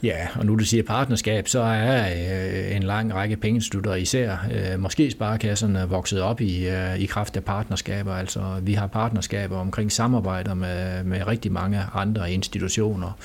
[0.02, 4.80] Ja, og nu du siger partnerskab, så er øh, en lang række pengeinstitutter, især øh,
[4.80, 8.14] måske sparekasserne, vokset op i, øh, i kraft af partnerskaber.
[8.14, 13.18] Altså, vi har partnerskaber omkring samarbejder med, med rigtig mange andre institutioner.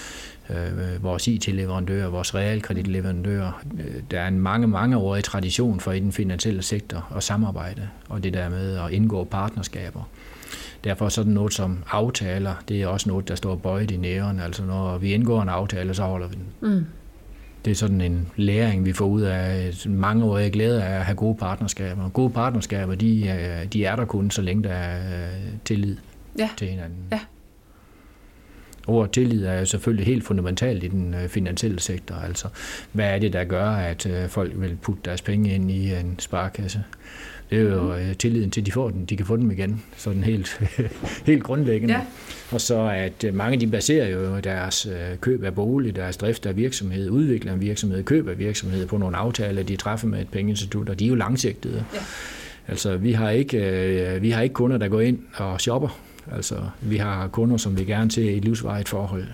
[0.50, 3.64] Øh, vores IT-leverandører, vores realkreditleverandører.
[3.80, 7.24] Øh, der er en mange, mange år i tradition for i den finansielle sektor at
[7.24, 10.10] samarbejde, og det der med at indgå partnerskaber.
[10.84, 14.40] Derfor er sådan noget som aftaler, det er også noget, der står bøjet i næren.
[14.40, 16.72] Altså når vi indgår en aftale, så holder vi den.
[16.72, 16.86] Mm.
[17.66, 20.38] Det er sådan en læring, vi får ud af mange år.
[20.38, 22.10] Jeg glæder af at have gode partnerskaber.
[22.10, 25.98] Gode partnerskaber, de, øh, de er der kun, så længe der er øh, tillid
[26.40, 26.50] ja.
[26.58, 26.98] til hinanden.
[27.12, 27.20] Ja.
[28.88, 32.16] Ordet tillid er jo selvfølgelig helt fundamentalt i den øh, finansielle sektor.
[32.16, 32.48] Altså,
[32.92, 36.84] hvad er det, der gør, at folk vil putte deres penge ind i en sparkasse?
[37.54, 39.84] Det er jo øh, tilliden til, at de får den, de kan få dem igen,
[39.98, 40.62] sådan helt,
[41.30, 41.94] helt grundlæggende.
[41.94, 42.02] Ja.
[42.52, 46.46] Og så at øh, mange de baserer jo deres øh, køb af bolig, deres drift
[46.46, 50.30] af virksomhed, udvikler en virksomhed, køb af virksomhed på nogle aftaler, de træffer med et
[50.30, 51.86] pengeinstitut, og de er jo langsigtede.
[51.94, 52.00] Ja.
[52.68, 56.00] Altså, vi har, ikke, vi har ikke kunder, der går ind og shopper.
[56.32, 59.26] Altså, vi har kunder, som vi gerne til et livsvarigt forhold.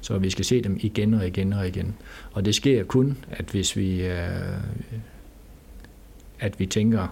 [0.00, 1.94] Så vi skal se dem igen og igen og igen.
[2.32, 4.00] Og det sker kun, at hvis vi,
[6.40, 7.08] at vi tænker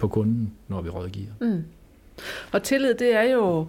[0.00, 1.32] på kunden, når vi rådgiver.
[1.40, 1.64] Mm.
[2.52, 3.66] Og tillid, det er jo,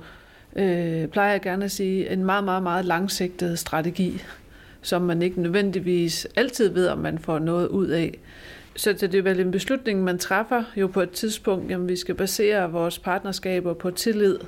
[0.55, 4.21] øh, plejer jeg gerne at sige, en meget, meget, meget langsigtet strategi,
[4.81, 8.19] som man ikke nødvendigvis altid ved, om man får noget ud af.
[8.75, 12.15] Så det er vel en beslutning, man træffer jo på et tidspunkt, jamen vi skal
[12.15, 14.39] basere vores partnerskaber på tillid,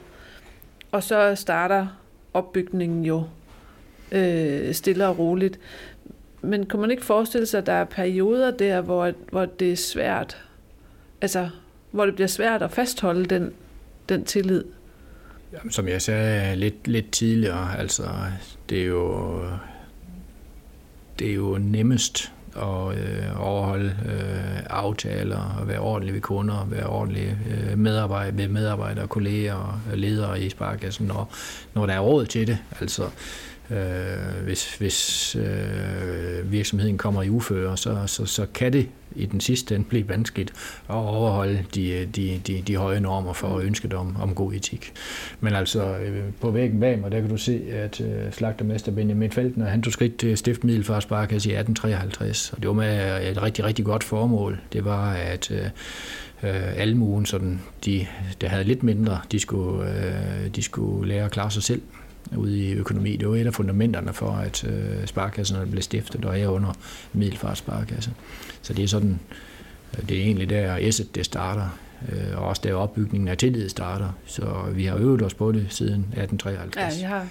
[0.92, 1.88] og så starter
[2.34, 3.24] opbygningen jo
[4.12, 5.60] øh, stille og roligt.
[6.42, 9.76] Men kan man ikke forestille sig, at der er perioder der, hvor, hvor det er
[9.76, 10.44] svært,
[11.22, 11.50] altså
[11.94, 13.52] hvor det bliver svært at fastholde den,
[14.10, 14.64] den tillid?
[15.54, 18.04] Jamen, som jeg sagde lidt, lidt tidligere, altså
[18.70, 19.42] det er jo,
[21.20, 26.86] det er jo nemmest at øh, overholde øh, aftaler og være ordentlig ved kunder, være
[26.86, 31.34] ordentlig øh, medarbejder, ved medarbejdere, kolleger og ledere i sparkassen, når,
[31.74, 32.58] når der er råd til det.
[32.82, 33.10] Altså, øh,
[33.74, 39.40] Øh, hvis, hvis øh, virksomheden kommer i uføre, så, så, så kan det i den
[39.40, 40.54] sidste ende blive vanskeligt
[40.90, 44.94] at overholde de, de, de, de høje normer for ønsket om, om god etik.
[45.40, 49.32] Men altså, øh, på væggen bag mig, der kan du se, at øh, slagtermester Benjamin
[49.32, 53.44] Feltner, han tog skridt til Stift Middelfarsparkasse i 1853, og det var med øh, et
[53.44, 54.60] rigtig, rigtig godt formål.
[54.74, 55.66] Det var, at øh,
[56.44, 58.08] øh, almuen, sådan de,
[58.42, 61.82] der havde lidt mindre, de skulle, øh, de skulle lære at klare sig selv
[62.38, 63.16] ude i økonomi.
[63.16, 66.74] Det var et af fundamenterne for, at øh, sparkasserne blev stiftet, og er under
[67.14, 68.12] Middelfart Sparkasse.
[68.62, 69.20] Så det er sådan,
[69.98, 71.80] øh, det er egentlig der S'et det starter,
[72.12, 74.10] øh, og også der opbygningen af tillid starter.
[74.26, 76.94] Så vi har øvet os på det siden 1853.
[76.94, 77.28] Ja, vi har,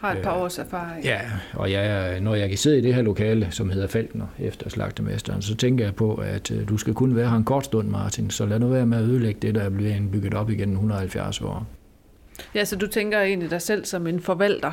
[0.00, 1.04] har et par øh, års erfaring.
[1.04, 1.20] Ja,
[1.52, 5.42] og jeg, når jeg kan sidde i det her lokale, som hedder Falkner, efter slagtemesteren,
[5.42, 8.46] så tænker jeg på, at du skal kun være her en kort stund, Martin, så
[8.46, 11.66] lad nu være med at ødelægge det, der er blevet bygget op igen 170 år.
[12.54, 14.72] Ja, så du tænker egentlig dig selv som en forvalter?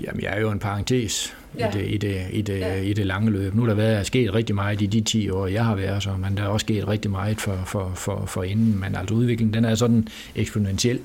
[0.00, 1.68] Jamen, jeg er jo en parentes ja.
[1.68, 2.74] i, det, i, det, i, det, ja.
[2.74, 3.54] i det lange løb.
[3.54, 6.10] Nu er der været sket rigtig meget i de 10 år, jeg har været så,
[6.10, 8.80] men der er også sket rigtig meget for, for, for, for inden.
[8.80, 11.00] Men altså udviklingen, den er sådan eksponentiel.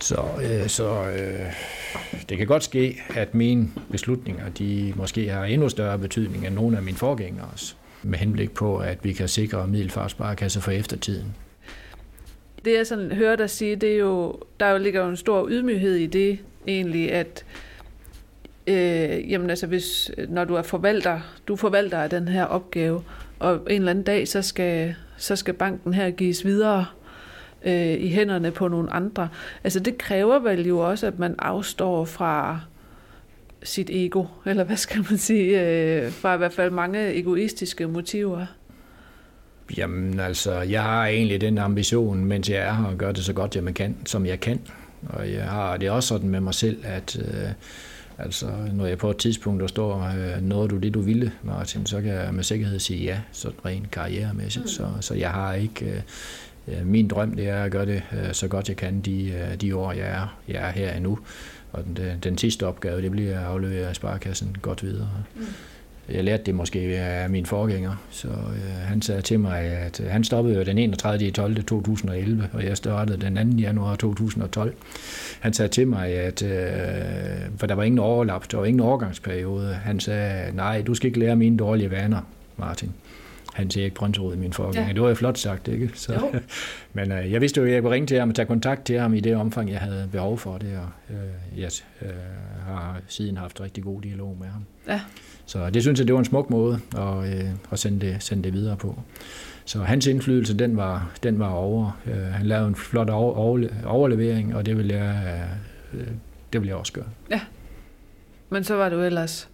[0.00, 1.52] Så, øh, så øh,
[2.28, 6.76] det kan godt ske, at mine beslutninger, de måske har endnu større betydning end nogle
[6.76, 11.34] af mine forgængere også, med henblik på, at vi kan sikre middelfarsparekasse for eftertiden
[12.64, 15.48] det jeg sådan hører dig sige, det er jo, der jo ligger jo en stor
[15.48, 17.44] ydmyghed i det egentlig, at
[18.66, 23.02] øh, jamen altså hvis, når du er forvalter, du forvalter af den her opgave,
[23.38, 26.86] og en eller anden dag, så skal, så skal banken her gives videre
[27.64, 29.28] øh, i hænderne på nogle andre.
[29.64, 32.60] Altså det kræver vel jo også, at man afstår fra
[33.62, 38.46] sit ego, eller hvad skal man sige, øh, fra i hvert fald mange egoistiske motiver.
[39.76, 43.32] Jamen altså, jeg har egentlig den ambition, mens jeg er her, at gøre det så
[43.32, 44.60] godt, jeg kan, som jeg kan.
[45.08, 47.50] Og jeg har det også sådan med mig selv, at øh,
[48.18, 52.00] altså, når jeg på et tidspunkt står, øh, nåede du det, du ville, Martin, så
[52.00, 54.64] kan jeg med sikkerhed sige ja, sådan rent karrieremæssigt.
[54.64, 54.68] Mm.
[54.68, 55.86] Så, så jeg har ikke...
[55.86, 56.00] Øh,
[56.68, 59.60] øh, min drøm det er at gøre det øh, så godt jeg kan de, øh,
[59.60, 61.18] de år, jeg er, jeg er her endnu.
[61.72, 65.10] Og den, den sidste opgave, det bliver at aflevere sparkassen godt videre.
[65.34, 65.46] Mm.
[66.08, 70.10] Jeg lærte det måske af min forgænger, så øh, han sagde til mig, at øh,
[70.10, 71.30] han stoppede jo den 31.
[71.30, 71.64] 12.
[71.64, 73.58] 2011, og jeg startede den 2.
[73.58, 74.74] januar 2012.
[75.40, 79.74] Han sagde til mig, at øh, for der var ingen overlap, der var ingen overgangsperiode.
[79.74, 82.20] Han sagde, nej, du skal ikke lære mine dårlige vaner,
[82.56, 82.92] Martin.
[83.58, 84.88] Hans Erik Brøndsrud, min forgænger.
[84.88, 84.92] Ja.
[84.92, 85.90] Det var jo flot sagt, ikke?
[85.94, 86.40] Så, Jo.
[86.92, 88.98] men øh, jeg vidste jo, at jeg kunne ringe til ham og tage kontakt til
[88.98, 91.70] ham i det omfang, jeg havde behov for det, og øh, jeg
[92.02, 92.08] øh,
[92.66, 94.64] har siden haft rigtig god dialog med ham.
[94.88, 95.00] Ja.
[95.46, 98.42] Så det synes jeg, det var en smuk måde at, øh, at sende, det, sende
[98.42, 99.00] det videre på.
[99.64, 102.00] Så hans indflydelse, den var, den var over.
[102.06, 105.40] Øh, han lavede en flot over, over, overlevering, og det vil jeg,
[105.94, 106.06] øh,
[106.52, 107.40] det vil jeg også gøre.
[108.50, 109.48] Men så var du ellers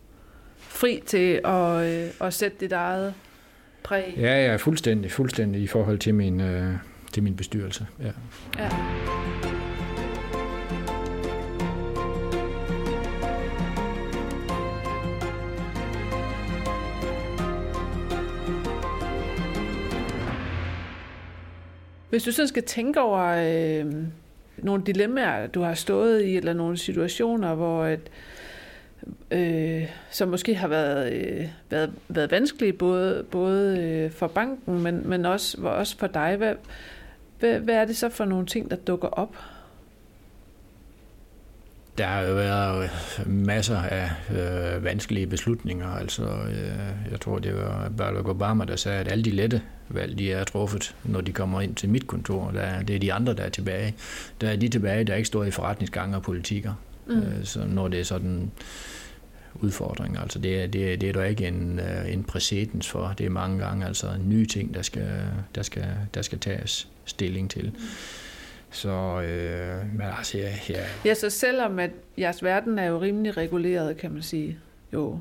[0.58, 3.14] fri til at, øh, at sætte dit eget
[3.84, 4.14] præg.
[4.16, 6.74] Ja, er fuldstændig, fuldstændig i forhold til min, øh,
[7.12, 7.86] til min bestyrelse.
[8.00, 8.10] Ja.
[8.58, 8.70] Ja.
[22.10, 23.92] Hvis du sådan skal tænke over øh,
[24.56, 28.33] nogle dilemmaer, du har stået i, eller nogle situationer, hvor et, øh,
[29.30, 35.08] øh, som måske har været, øh, været, været vanskelige, både, både øh, for banken, men,
[35.08, 36.54] men også, også for dig, hvad,
[37.38, 39.36] hvad, hvad er det så for nogle ting, der dukker op?
[41.98, 45.88] Der har jo været øh, masser af øh, vanskelige beslutninger.
[45.88, 50.18] Altså, øh, jeg tror, det var Barack Obama, der sagde, at alle de lette valg,
[50.18, 52.50] de er truffet, når de kommer ind til mit kontor.
[52.50, 53.94] Der, det er de andre, der er tilbage.
[54.40, 56.74] Der er de tilbage, der ikke står i forretningsgange og politikker.
[57.06, 57.18] Mm.
[57.18, 58.50] Øh, så når det er sådan
[59.54, 60.20] udfordringer.
[60.20, 63.14] Altså det, er, det, er, det er der ikke en, øh, en præcedens for.
[63.18, 65.08] Det er mange gange altså nye ting, der skal,
[65.54, 67.64] der skal, der skal tages stilling til.
[67.64, 67.80] Mm.
[68.70, 70.84] Så, øh, men altså, ja, ja.
[71.04, 74.58] Ja, så selvom at jeres verden er jo rimelig reguleret, kan man sige,
[74.92, 75.20] jo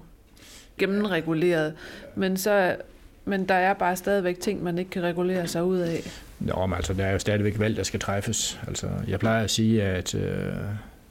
[0.77, 1.73] gennemreguleret,
[2.15, 2.75] men, så,
[3.25, 6.01] men der er bare stadigvæk ting, man ikke kan regulere sig ud af.
[6.39, 8.59] Nå, men altså, der er jo stadigvæk valg, der skal træffes.
[8.67, 10.53] Altså, jeg plejer at sige, at øh,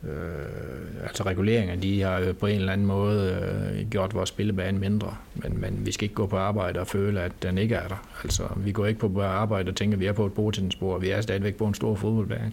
[0.09, 3.41] Øh, altså reguleringer, de har på en eller anden måde
[3.75, 7.21] øh, gjort vores spillebane mindre, men, men vi skal ikke gå på arbejde og føle,
[7.21, 8.09] at den ikke er der.
[8.25, 11.01] Altså, vi går ikke på arbejde og tænker, at vi er på et bordtennisbord.
[11.01, 12.53] Vi er stadigvæk på en stor fodboldbane,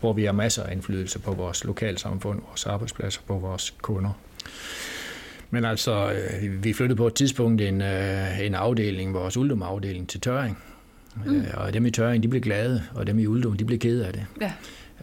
[0.00, 4.10] hvor vi har masser af indflydelse på vores lokalsamfund, vores arbejdspladser, på vores kunder.
[5.50, 10.20] Men altså, øh, vi flyttede på et tidspunkt en, øh, en afdeling, vores Uldum-afdeling, til
[10.20, 10.58] Tøring.
[11.26, 11.36] Mm.
[11.36, 14.06] Øh, og dem i Tøring, de blev glade, og dem i Uldum, de blev kede
[14.06, 14.26] af det.
[14.40, 14.52] Ja.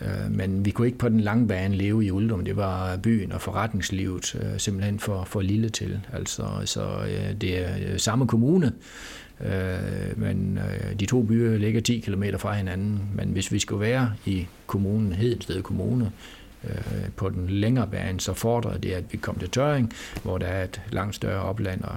[0.01, 2.45] Øh, men vi kunne ikke på den lange bane leve i Uldum.
[2.45, 5.99] Det var byen og forretningslivet øh, simpelthen for, for lille til.
[6.13, 8.71] Altså, så øh, det er samme kommune,
[10.15, 10.59] men
[10.99, 12.99] de to byer ligger 10 km fra hinanden.
[13.15, 16.11] Men hvis vi skulle være i kommunen, Hedensted Kommune,
[17.15, 20.63] på den længere bane, så fordrer det, at vi kom til Tøring, hvor der er
[20.63, 21.95] et langt større opland og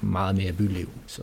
[0.00, 0.88] meget mere byliv.
[1.06, 1.22] Så,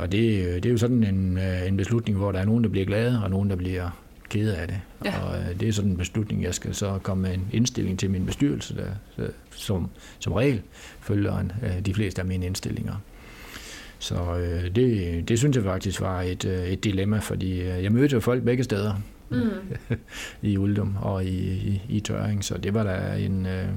[0.00, 2.86] og det, det er jo sådan en, en beslutning, hvor der er nogen, der bliver
[2.86, 3.90] glade, og nogen, der bliver
[4.28, 4.80] kede af det.
[5.04, 5.20] Ja.
[5.20, 8.10] Og øh, det er sådan en beslutning, jeg skal så komme med en indstilling til
[8.10, 10.62] min bestyrelse, der, som, som regel
[11.00, 12.94] følger en, øh, de fleste af mine indstillinger.
[13.98, 17.92] Så øh, det, det synes jeg faktisk var et, øh, et dilemma, fordi øh, jeg
[17.92, 18.94] mødte jo folk begge steder
[19.30, 19.50] Mm.
[20.42, 23.68] i Uldum og i, i, i Tøring, så det var da en, øh,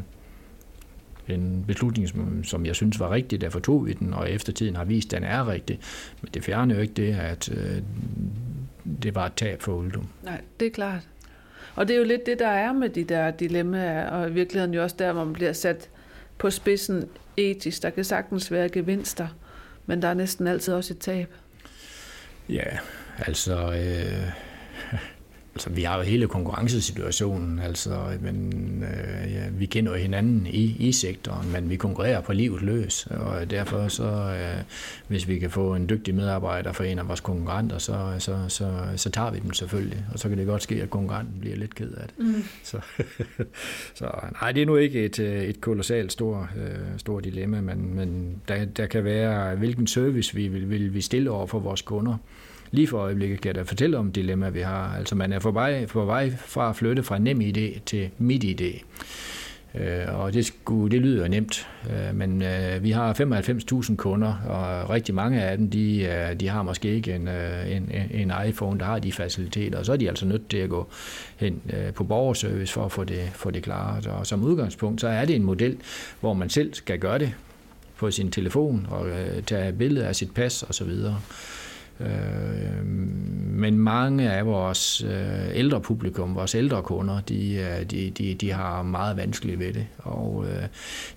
[1.28, 4.86] en beslutning, som, som jeg synes var rigtig, derfor tog vi den, og eftertiden har
[4.86, 5.80] vist, at den er rigtig.
[6.22, 7.82] Men det fjerner jo ikke det, at øh,
[9.04, 10.08] det var et tab for Uldum.
[10.24, 11.08] Nej, det er klart.
[11.76, 14.74] Og det er jo lidt det, der er med de der dilemmaer, og i virkeligheden
[14.74, 15.90] jo også der, hvor man bliver sat
[16.38, 17.82] på spidsen etisk.
[17.82, 19.28] Der kan sagtens være gevinster,
[19.86, 21.34] men der er næsten altid også et tab.
[22.50, 22.78] Ja,
[23.18, 23.74] altså...
[23.74, 24.51] Øh,
[25.56, 30.76] altså vi har jo hele konkurrencesituationen, altså, men øh, ja, vi kender jo hinanden i,
[30.80, 34.64] i sektoren, men vi konkurrerer på livet løs, og derfor så, øh,
[35.08, 38.74] hvis vi kan få en dygtig medarbejder for en af vores konkurrenter, så, så, så,
[38.96, 41.76] så tager vi dem selvfølgelig, og så kan det godt ske, at konkurrenten bliver lidt
[41.76, 42.26] ked af det.
[42.26, 42.44] Mm.
[42.64, 42.80] Så,
[44.00, 44.12] så
[44.42, 48.42] nej, det er nu ikke et, øh, et kolossalt stort øh, stor dilemma, men, men
[48.48, 52.18] der, der kan være, hvilken service vi vil, vil vi stille over for vores kunder.
[52.72, 54.96] Lige for øjeblikket kan jeg da fortælle om dilemma, vi har.
[54.98, 58.44] Altså man er på vej, på vej fra at flytte fra nem idé til midt
[58.44, 58.84] idé.
[59.76, 64.90] Øh, og det, skulle, det lyder nemt, øh, men øh, vi har 95.000 kunder, og
[64.90, 68.80] rigtig mange af dem, de, øh, de har måske ikke øh, en, en, en iPhone,
[68.80, 70.88] der har de faciliteter, og så er de altså nødt til at gå
[71.38, 74.08] hen øh, på borgerservice for at få det, få det klaret.
[74.08, 75.78] Og som udgangspunkt, så er det en model,
[76.20, 77.34] hvor man selv skal gøre det
[77.98, 79.08] på sin telefon og
[79.46, 80.92] tage billeder af sit pas osv.,
[82.06, 82.86] Øh,
[83.52, 88.84] men mange af vores øh, ældre publikum, vores ældre kunder, de, de, de, de har
[88.84, 89.88] meget vanskeligt ved det.
[89.97, 90.64] Og øh,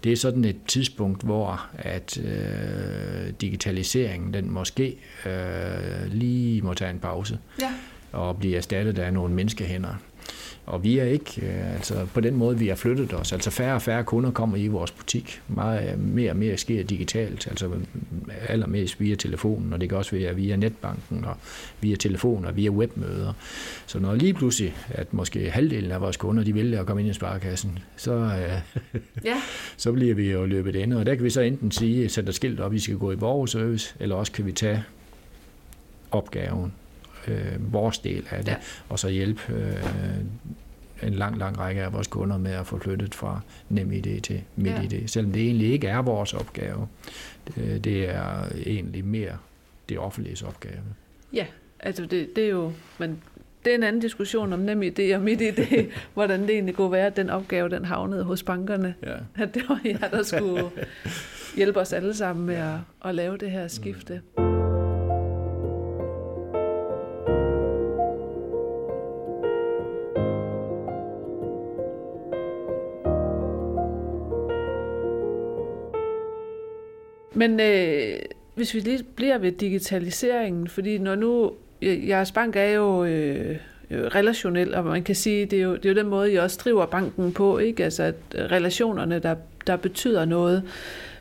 [0.05, 6.91] det er sådan et tidspunkt, hvor at øh, digitaliseringen, den måske øh, lige må tage
[6.91, 7.71] en pause Ja.
[8.13, 9.95] og blive erstattet af nogle menneskehænder.
[10.67, 13.75] Og vi er ikke, øh, altså på den måde, vi har flyttet os, altså færre
[13.75, 15.43] og færre kunder kommer i vores butik.
[15.49, 17.71] Meget mere og mere sker digitalt, altså
[18.49, 21.37] allermest via telefonen, og det kan også være via netbanken, og
[21.81, 23.33] via telefon og via webmøder.
[23.87, 27.11] Så når lige pludselig, at måske halvdelen af vores kunder, de vælger at komme ind
[27.11, 28.81] i sparekassen, så, øh,
[29.25, 29.37] ja.
[29.77, 32.61] så bliver vi jo løbet ind, og der kan vi så enten sige, sætte skilt
[32.61, 34.85] op, at vi skal gå i borgerservice, eller også kan vi tage
[36.11, 36.73] opgaven
[37.29, 38.57] øh, vores del af det, ja.
[38.89, 39.85] og så hjælpe øh,
[41.03, 44.93] en lang, lang række af vores kunder med at få flyttet fra NemID til MitID,
[44.93, 45.07] ja.
[45.07, 46.89] selvom det egentlig ikke er vores opgave.
[47.47, 49.39] Det, det er egentlig mere
[49.89, 50.81] det offentlige opgave.
[51.33, 51.47] Ja,
[51.81, 53.23] altså det, det er jo, men
[53.65, 57.17] det er en anden diskussion om NemID og MitID, hvordan det egentlig kunne være, at
[57.17, 58.95] den opgave, den havnede hos bankerne.
[59.03, 59.17] Ja.
[59.43, 60.71] At det var jer, der skulle
[61.57, 64.21] hjælpe os alle sammen med at, at lave det her skifte.
[64.39, 64.44] Mm.
[77.35, 78.19] Men øh,
[78.55, 83.57] hvis vi lige bliver ved digitaliseringen, fordi når nu, jeres bank er jo øh,
[83.91, 86.61] relationel, og man kan sige, det er, jo, det er jo den måde, I også
[86.65, 87.85] driver banken på, ikke?
[87.85, 89.35] Altså at relationerne, der,
[89.67, 90.63] der betyder noget.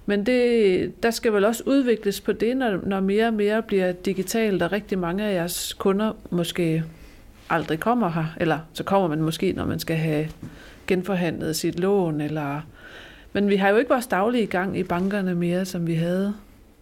[0.06, 3.92] Men det, der skal vel også udvikles på det, når, når mere og mere bliver
[3.92, 6.84] digitalt, og rigtig mange af jeres kunder måske
[7.50, 10.28] aldrig kommer her, eller så kommer man måske, når man skal have
[10.88, 12.62] genforhandlet sit lån, eller
[13.34, 16.34] men vi har jo ikke vores daglige gang i bankerne mere, som vi havde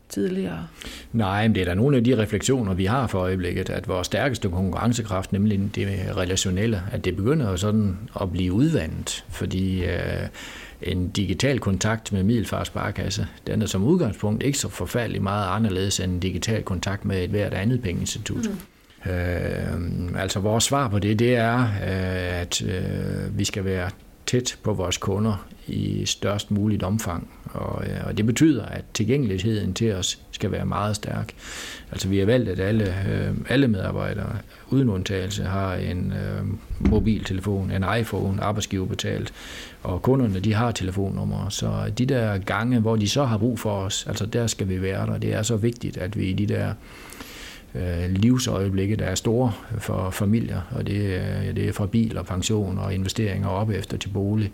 [0.09, 0.67] tidligere.
[1.13, 4.05] Nej, men det er da nogle af de refleksioner, vi har for øjeblikket, at vores
[4.05, 5.87] stærkeste konkurrencekraft, nemlig det
[6.17, 10.27] relationelle, at det begynder sådan at blive udvandet, fordi øh,
[10.81, 15.99] en digital kontakt med Middelfars Sparkasse, den er som udgangspunkt ikke så forfærdelig meget anderledes
[15.99, 18.49] end en digital kontakt med et hvert andet pengeinstitut.
[18.49, 19.11] Mm.
[19.11, 23.89] Øh, altså vores svar på det, det er, øh, at øh, vi skal være
[24.31, 27.29] tæt på vores kunder i størst muligt omfang.
[27.53, 31.33] Og, øh, og det betyder, at tilgængeligheden til os skal være meget stærk.
[31.91, 34.37] Altså vi har valgt, at alle, øh, alle medarbejdere
[34.69, 36.45] uden undtagelse har en øh,
[36.91, 39.33] mobiltelefon, en iPhone, arbejdsgiverbetalt,
[39.83, 41.49] og kunderne de har telefonnummer.
[41.49, 44.81] Så de der gange, hvor de så har brug for os, altså der skal vi
[44.81, 45.17] være der.
[45.17, 46.73] Det er så vigtigt, at vi i de der
[47.75, 52.25] øh, livsøjeblikke, der er store for familier, og det, øh, det er fra bil og
[52.25, 54.51] pension og investeringer op efter til bolig,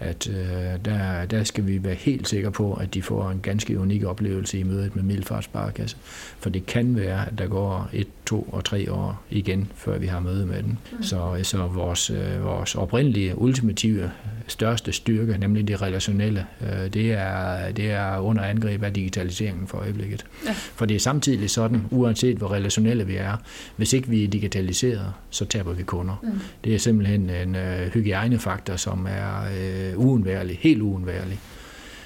[0.00, 3.78] at øh, der, der skal vi være helt sikre på, at de får en ganske
[3.78, 5.96] unik oplevelse i mødet med Middelfart Sparkasse.
[6.38, 10.06] For det kan være, at der går et, to og tre år igen, før vi
[10.06, 10.78] har møde med den.
[10.92, 11.02] Mm.
[11.02, 14.10] Så, så vores, øh, vores oprindelige, ultimative,
[14.46, 19.78] største styrke, nemlig det relationelle, øh, det, er, det er under angreb af digitaliseringen for
[19.78, 20.26] øjeblikket.
[20.46, 20.52] Ja.
[20.52, 23.36] For det er samtidig sådan, uanset hvor relationelle vi er,
[23.76, 26.20] hvis ikke vi er digitaliseret, så taber vi kunder.
[26.22, 26.40] Mm.
[26.64, 31.40] Det er simpelthen en øh, hygiejnefaktor, som er øh, uundværlig, helt uundværlig.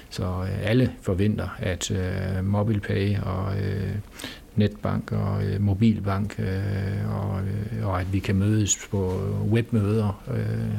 [0.09, 3.95] Så øh, alle forventer, at øh, MobilePay og øh,
[4.55, 9.21] netbank og øh, mobilbank, øh, og, øh, og at vi kan mødes på
[9.51, 10.23] webmøder.
[10.33, 10.75] Øh,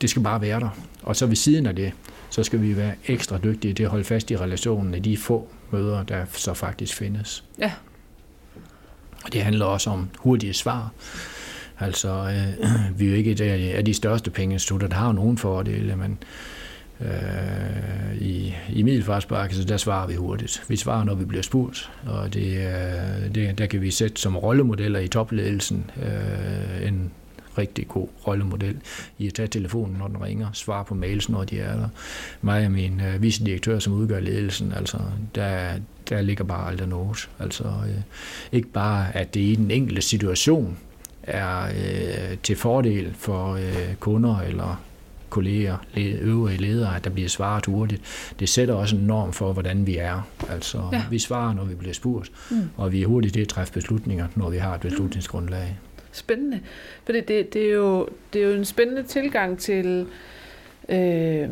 [0.00, 0.68] det skal bare være der.
[1.02, 1.92] Og så ved siden af det,
[2.30, 5.48] så skal vi være ekstra dygtige til at holde fast i relationen af de få
[5.70, 7.44] møder, der så faktisk findes.
[7.58, 7.72] Ja.
[9.24, 10.92] Og det handler også om hurtige svar.
[11.80, 12.68] Altså, øh,
[12.98, 13.40] vi er jo ikke et
[13.74, 16.18] af de største pengeinstitutter, der har nogen fordele, men
[17.00, 20.62] øh, i, i Middelfartsbakke, så der svarer vi hurtigt.
[20.68, 24.36] Vi svarer, når vi bliver spurgt, og det, øh, det, der kan vi sætte som
[24.36, 27.10] rollemodeller i topledelsen øh, en
[27.58, 28.76] rigtig god rollemodel
[29.18, 31.88] i at tage telefonen, når den ringer, svare på mails, når de er der.
[32.42, 34.98] Mig og min øh, vicedirektør, som udgør ledelsen, altså,
[35.34, 35.72] der,
[36.08, 37.28] der ligger bare aldrig noget.
[37.38, 38.00] Altså, øh,
[38.52, 40.78] ikke bare, at det er i den enkelte situation
[41.30, 44.82] er øh, til fordel for øh, kunder eller
[45.30, 45.76] kolleger,
[46.22, 48.02] øvrige ledere, at der bliver svaret hurtigt.
[48.40, 50.28] Det sætter også en norm for, hvordan vi er.
[50.50, 51.02] Altså, ja.
[51.10, 52.56] vi svarer, når vi bliver spurgt, mm.
[52.76, 55.78] og vi er hurtigt til at træffe beslutninger, når vi har et beslutningsgrundlag.
[56.12, 56.60] Spændende.
[57.04, 60.06] For det, det, det, er, jo, det er jo en spændende tilgang til,
[60.88, 61.48] øh,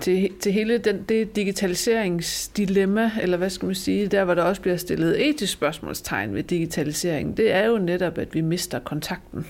[0.00, 4.62] til, til hele den, det digitaliseringsdilemma, eller hvad skal man sige, der hvor der også
[4.62, 9.46] bliver stillet etisk spørgsmålstegn ved digitalisering, det er jo netop, at vi mister kontakten.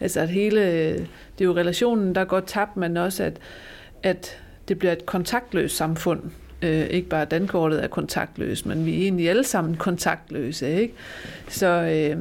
[0.00, 3.38] Altså at hele, det er jo relationen, der går tabt, men også at,
[4.02, 4.38] at
[4.68, 6.20] det bliver et kontaktløst samfund.
[6.62, 10.80] Øh, ikke bare dankortet er kontaktløst, men vi er egentlig alle sammen kontaktløse.
[10.80, 10.94] Ikke?
[11.48, 12.18] Så, øh,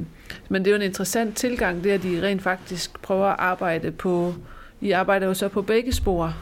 [0.49, 3.91] men det er jo en interessant tilgang, det at de rent faktisk prøver at arbejde
[3.91, 4.33] på,
[4.81, 6.35] I arbejder jo så på begge spor,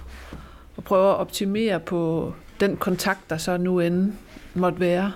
[0.78, 4.14] og prøver at optimere på den kontakt, der så nu end
[4.54, 5.12] måtte være.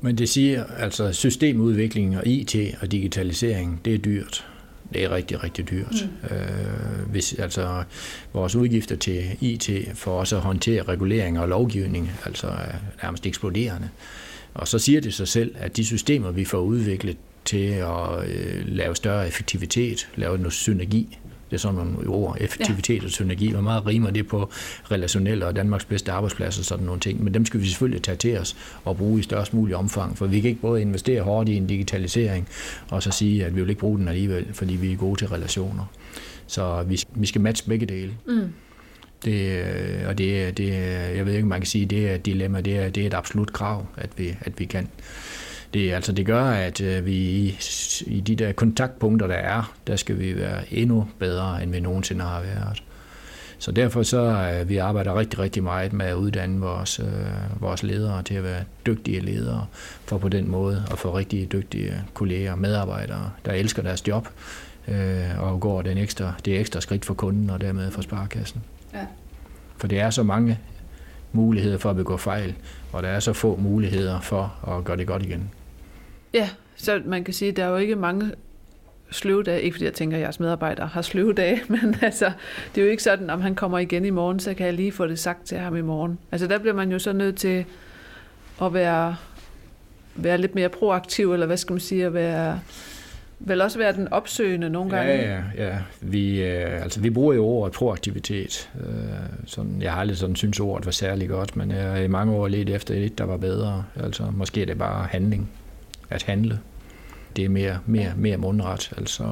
[0.00, 4.46] Men det siger, altså systemudvikling og IT og digitalisering, det er dyrt.
[4.92, 6.08] Det er rigtig, rigtig dyrt.
[6.22, 6.36] Mm.
[6.36, 7.82] Øh, hvis, altså,
[8.32, 13.88] vores udgifter til IT for også at håndtere regulering og lovgivning altså er nærmest eksploderende.
[14.54, 18.62] Og så siger det sig selv, at de systemer, vi får udviklet til at øh,
[18.66, 21.18] lave større effektivitet, lave noget synergi,
[21.50, 23.04] det er sådan nogle ord, effektivitet ja.
[23.04, 23.50] og synergi.
[23.50, 24.50] Hvor meget rimer det på
[24.90, 27.24] relationelle og Danmarks bedste arbejdspladser og sådan nogle ting.
[27.24, 30.18] Men dem skal vi selvfølgelig tage til os og bruge i størst mulig omfang.
[30.18, 32.48] For vi kan ikke både investere hårdt i en digitalisering
[32.88, 35.28] og så sige, at vi vil ikke bruge den alligevel, fordi vi er gode til
[35.28, 35.84] relationer.
[36.46, 38.12] Så vi, vi skal matche begge dele.
[38.26, 38.52] Mm.
[39.24, 39.64] Det,
[40.06, 40.72] og det, det,
[41.16, 43.14] jeg ved ikke, man kan sige, det er et dilemma, det er, det er et
[43.14, 44.88] absolut krav, at vi, at vi kan
[45.74, 47.58] det, altså det gør, at øh, vi i,
[48.06, 52.24] i de der kontaktpunkter, der er, der skal vi være endnu bedre, end vi nogensinde
[52.24, 52.82] har været.
[53.58, 57.82] Så derfor så øh, vi arbejder rigtig, rigtig meget med at uddanne vores, øh, vores
[57.82, 59.66] ledere til at være dygtige ledere,
[60.04, 64.28] for på den måde at få rigtig dygtige kolleger og medarbejdere, der elsker deres job
[64.88, 68.62] øh, og går den ekstra, det ekstra skridt for kunden og dermed for sparekassen.
[68.94, 69.06] Ja.
[69.76, 70.58] For det er så mange
[71.32, 72.54] muligheder for at begå fejl,
[72.92, 75.50] og der er så få muligheder for at gøre det godt igen.
[76.34, 78.30] Ja, så man kan sige, at der er jo ikke mange
[79.10, 82.32] sløvedage, ikke fordi jeg tænker, at jeres medarbejdere har sløvedage, men altså,
[82.74, 84.92] det er jo ikke sådan, om han kommer igen i morgen, så kan jeg lige
[84.92, 86.18] få det sagt til ham i morgen.
[86.32, 87.64] Altså der bliver man jo så nødt til
[88.62, 89.16] at være,
[90.14, 92.60] være lidt mere proaktiv, eller hvad skal man sige, at være,
[93.38, 95.12] vel også være den opsøgende nogle gange.
[95.12, 95.78] Ja, ja, ja.
[96.00, 98.70] Vi, øh, altså, vi bruger jo ordet proaktivitet.
[98.80, 98.86] Øh,
[99.46, 102.32] sådan, jeg har aldrig sådan synes ordet var særlig godt, men jeg er i mange
[102.32, 103.84] år lidt efter et, der var bedre.
[104.02, 105.50] Altså, måske er det bare handling
[106.10, 106.58] at handle.
[107.36, 108.92] Det er mere, mere, mere mundret.
[108.96, 109.24] Altså,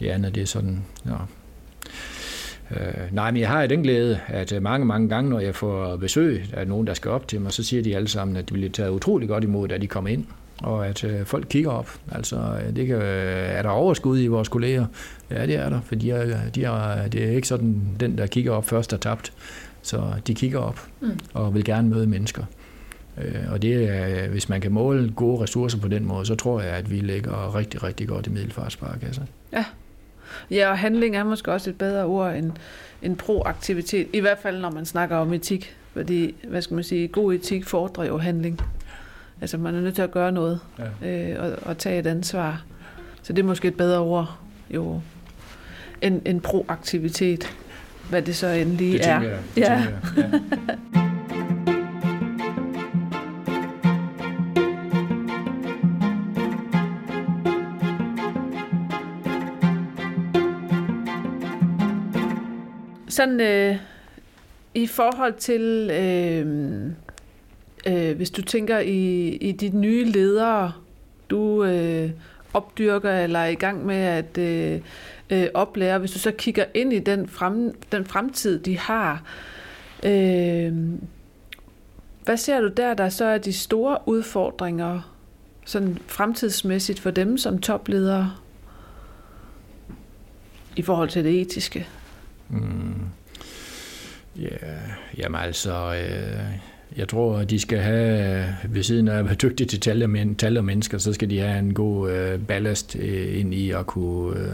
[0.00, 1.16] det andet, det er sådan, ja.
[2.70, 6.44] Øh, nej, men jeg har den glæde, at mange, mange gange, når jeg får besøg
[6.52, 8.70] af nogen, der skal op til mig, så siger de alle sammen, at de bliver
[8.70, 10.26] taget utrolig godt imod, da de kommer ind
[10.62, 11.90] og at øh, folk kigger op.
[12.12, 14.86] Altså, det kan, er der overskud i vores kolleger?
[15.30, 18.26] Ja, det er der, for de er, de er, det er ikke sådan, den, der
[18.26, 19.32] kigger op først er tabt.
[19.82, 21.18] Så de kigger op mm.
[21.34, 22.44] og vil gerne møde mennesker.
[23.22, 26.60] Øh, og det er, hvis man kan måle gode ressourcer på den måde, så tror
[26.60, 29.22] jeg, at vi ligger rigtig, rigtig godt i middelfartsparekasser.
[29.52, 29.64] Ja.
[30.50, 32.52] Ja, og handling er måske også et bedre ord end,
[33.02, 34.08] end proaktivitet.
[34.12, 35.76] I hvert fald, når man snakker om etik.
[35.92, 38.60] Fordi, hvad skal man sige, god etik fordrer jo handling.
[39.40, 40.60] Altså, man er nødt til at gøre noget
[41.02, 41.32] ja.
[41.32, 42.64] øh, og, og tage et ansvar.
[43.22, 44.38] Så det er måske et bedre ord
[44.70, 45.00] jo
[46.02, 47.56] end, end proaktivitet.
[48.10, 49.20] Hvad det så endelig det er.
[49.20, 49.72] Jeg, det ja.
[49.72, 50.40] Jeg,
[50.94, 51.00] ja.
[63.20, 63.76] sådan øh,
[64.74, 66.86] i forhold til, øh,
[67.86, 70.72] øh, hvis du tænker i, i de nye ledere,
[71.30, 72.10] du øh,
[72.54, 74.80] opdyrker eller er i gang med at øh,
[75.30, 79.22] øh, oplære, hvis du så kigger ind i den, frem, den fremtid, de har,
[80.02, 80.74] øh,
[82.24, 85.14] hvad ser du der, der så er de store udfordringer
[85.64, 88.32] sådan fremtidsmæssigt for dem som topledere
[90.76, 91.86] i forhold til det etiske?
[92.48, 92.89] Mm.
[94.40, 94.48] Ja,
[95.18, 96.58] jamen altså, øh,
[96.96, 100.10] jeg tror, at de skal have, ved siden af at være dygtige til tal og,
[100.10, 103.70] men, tal og mennesker, så skal de have en god øh, ballast øh, ind i
[103.70, 104.52] at kunne øh,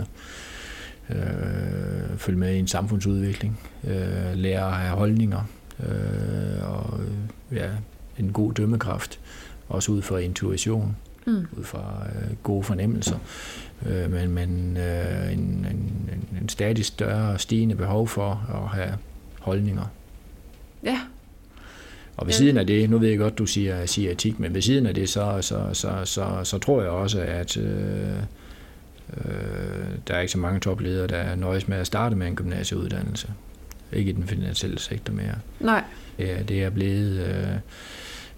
[1.11, 5.49] øh, følge med i en samfundsudvikling, øh, lære at have holdninger
[5.81, 7.01] øh, og
[7.53, 7.69] ja,
[8.19, 9.21] en god dømmekraft,
[9.69, 11.47] også ud fra intuition, mm.
[11.59, 13.19] ud fra øh, gode fornemmelser
[13.87, 18.99] øh, men, men øh, en, en, en stadig større stigende behov for at have
[19.47, 19.85] holdninger.
[20.83, 21.01] Ja.
[22.17, 22.39] Og ved ja.
[22.39, 24.95] siden af det, nu ved jeg godt, du siger, siger etik, men ved siden af
[24.95, 28.17] det, så, så, så, så, så tror jeg også, at øh,
[29.17, 29.25] øh,
[30.09, 33.29] der er ikke så mange topledere, der nøjes med at starte med en gymnasieuddannelse.
[33.93, 35.35] Ikke i den finansielle sektor mere.
[35.61, 35.85] Nej.
[36.19, 37.27] Ja, det er blevet...
[37.27, 37.59] Øh,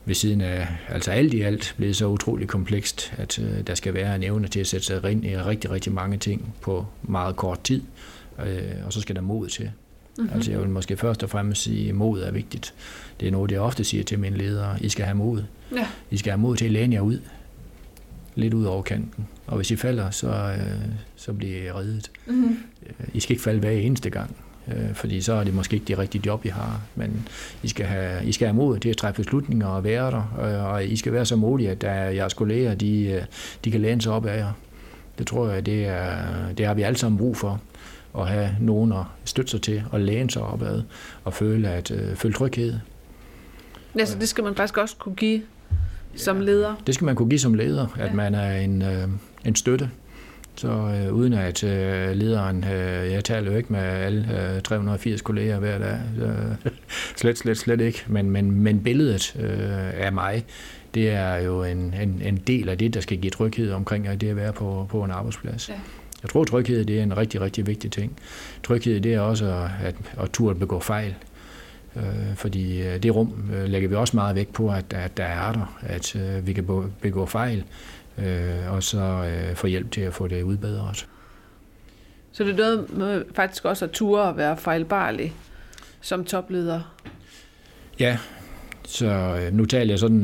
[0.05, 3.95] ved siden af, altså alt i alt, blevet så utroligt komplekst, at øh, der skal
[3.95, 7.37] være en evne til at sætte sig ind i rigtig, rigtig mange ting på meget
[7.37, 7.83] kort tid,
[8.47, 9.71] øh, og så skal der mod til.
[10.19, 10.35] Mm-hmm.
[10.35, 12.75] Altså jeg vil måske først og fremmest sige, at mod er vigtigt.
[13.21, 14.77] Det er noget, jeg ofte siger til mine ledere.
[14.81, 15.43] I skal have mod.
[15.77, 15.87] Ja.
[16.11, 17.19] I skal have mod til at læne jer ud.
[18.35, 19.27] Lidt ud over kanten.
[19.47, 22.11] Og hvis I falder, så, øh, så bliver I reddet.
[22.27, 22.59] Mm-hmm.
[23.14, 24.37] I skal ikke falde hver eneste gang
[24.69, 26.81] øh, fordi så er det måske ikke det rigtige job, I har.
[26.95, 27.29] Men
[27.62, 30.73] I skal have, I skal have mod til at træffe beslutninger og være der, øh,
[30.73, 33.23] og I skal være så modige, at der, jeres kolleger de, øh,
[33.64, 34.53] de kan læne sig op af jer.
[35.19, 36.12] Det tror jeg, det, er,
[36.59, 37.61] det har vi alle sammen brug for
[38.23, 40.83] at have nogen at støtte sig til og læne sig opad
[41.25, 42.75] og føle, at, øh, føle tryghed.
[43.99, 45.43] Ja, så det skal man faktisk også kunne give
[46.16, 46.75] som leder?
[46.87, 48.14] Det skal man kunne give som leder, at ja.
[48.14, 49.09] man er en, øh,
[49.45, 49.91] en støtte
[50.57, 55.23] Så øh, uden at øh, lederen, øh, jeg taler jo ikke med alle øh, 380
[55.23, 56.73] kolleger hver dag, øh,
[57.21, 60.45] slet, slet, slet ikke, men, men, men billedet øh, af mig,
[60.95, 64.21] det er jo en, en, en del af det, der skal give tryghed omkring at
[64.21, 65.69] det at være på, på en arbejdsplads.
[65.69, 65.75] Ja.
[66.23, 68.19] Jeg tror, tryghed det er en rigtig, rigtig vigtig ting.
[68.62, 71.14] Tryghed det er også at, at turde begå fejl.
[71.97, 75.25] Øh, fordi øh, det rum øh, lægger vi også meget vægt på, at, at der
[75.25, 77.64] er der, at øh, vi kan begå fejl,
[78.19, 81.07] øh, og så øh, få hjælp til at få det udbedret.
[82.33, 85.35] Så det er noget med faktisk også at ture at være fejlbarlig
[86.01, 86.95] som topleder?
[88.01, 88.19] Ja,
[88.89, 89.07] så
[89.41, 90.18] øh, nu taler jeg sådan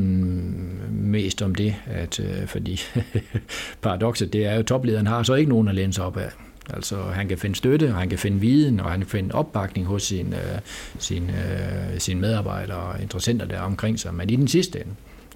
[0.91, 2.81] mest om det, at øh, fordi
[3.81, 6.29] paradokset det er jo, at toplederen har så ikke nogen at læne sig op af.
[6.69, 10.03] Altså han kan finde støtte, han kan finde viden, og han kan finde opbakning hos
[10.03, 10.59] sine, øh,
[10.99, 14.13] sin, øh, sin medarbejdere og interessenter der omkring sig.
[14.13, 14.91] Men i den sidste ende,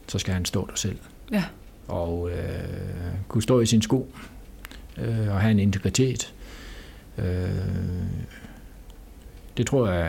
[0.07, 0.97] så skal han stå der selv.
[1.32, 1.43] Ja.
[1.88, 2.38] Og øh,
[3.27, 4.13] kunne stå i sin sko
[4.97, 6.34] øh, og have en integritet.
[7.17, 7.49] Øh,
[9.60, 10.05] det tror jeg,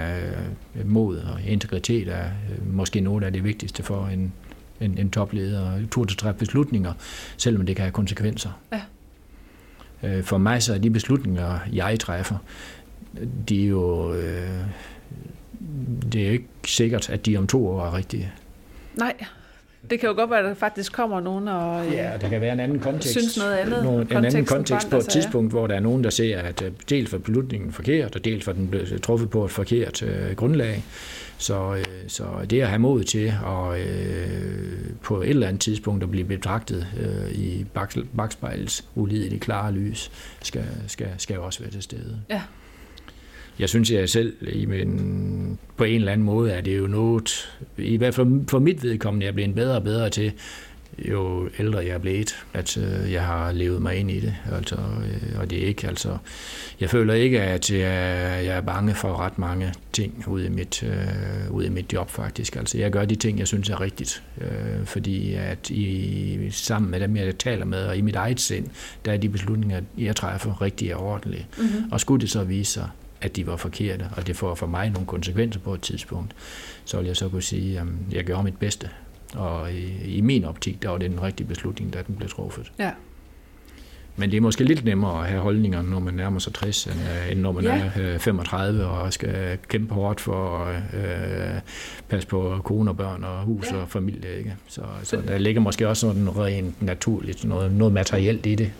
[0.75, 4.33] at mod og integritet er øh, måske noget af det vigtigste for en,
[4.81, 5.87] en, en topleder.
[5.91, 6.93] Tur til træffe beslutninger,
[7.37, 8.51] selvom det kan have konsekvenser.
[8.73, 8.81] Ja.
[10.03, 12.37] Øh, for mig så er de beslutninger, jeg træffer,
[13.49, 14.15] de er jo...
[14.15, 14.61] Øh,
[16.13, 18.33] det er jo ikke sikkert, at de om to år er rigtige.
[18.95, 19.15] Nej,
[19.91, 22.41] det kan jo godt være, at der faktisk kommer nogen og øh, Ja, der kan
[22.41, 23.11] være en anden kontekst.
[23.11, 23.85] Synes noget andet.
[23.85, 26.73] Nogen, en anden kontekst på et tidspunkt, hvor der er nogen, der ser, at øh,
[26.91, 30.85] dels for beslutningen forkert, og dels for den blev truffet på et forkert øh, grundlag.
[31.39, 36.03] Så, øh, så det at have mod til at øh, på et eller andet tidspunkt
[36.03, 37.67] at blive betragtet øh, i
[38.17, 40.11] bagspejlets ulideligt klare lys,
[40.43, 42.21] skal, skal, skal også være til stede.
[42.31, 42.41] Ja
[43.61, 47.59] jeg synes jeg selv, i min, på en eller anden måde, er det jo noget,
[47.79, 50.33] i hvert fald for mit vedkommende, jeg er blevet bedre og bedre til,
[50.99, 54.35] jo ældre jeg er blevet, at øh, jeg har levet mig ind i det.
[54.53, 56.17] Altså, øh, og det er ikke, altså,
[56.81, 60.83] jeg føler ikke, at jeg, jeg er bange for ret mange ting ude i mit,
[60.83, 62.57] øh, ude i mit job faktisk.
[62.57, 67.01] Altså, jeg gør de ting, jeg synes er rigtigt, øh, fordi at i, sammen med
[67.01, 68.67] dem, jeg taler med, og i mit eget sind,
[69.05, 71.47] der er de beslutninger, jeg træffer, rigtig og ordentlige.
[71.59, 71.93] Mm-hmm.
[71.93, 72.89] Og skulle det så vise sig,
[73.21, 76.35] at de var forkerte, og det får for mig nogle konsekvenser på et tidspunkt,
[76.85, 78.91] så vil jeg så kunne sige, at jeg gjorde mit bedste.
[79.35, 82.73] Og i, i min optik, der var det den rigtige beslutning, da den blev truffet.
[82.79, 82.91] Ja.
[84.21, 86.95] Men det er måske lidt nemmere at have holdninger, når man nærmer sig 60, end,
[86.95, 87.91] øh, end når man ja.
[87.97, 91.61] er 35 øh, og skal kæmpe hårdt for at øh,
[92.09, 93.77] passe på kone og børn og hus ja.
[93.77, 94.39] og familie.
[94.39, 94.57] Ikke?
[94.69, 98.73] Så, så der ligger måske også noget rent naturligt, noget, noget materielt i det.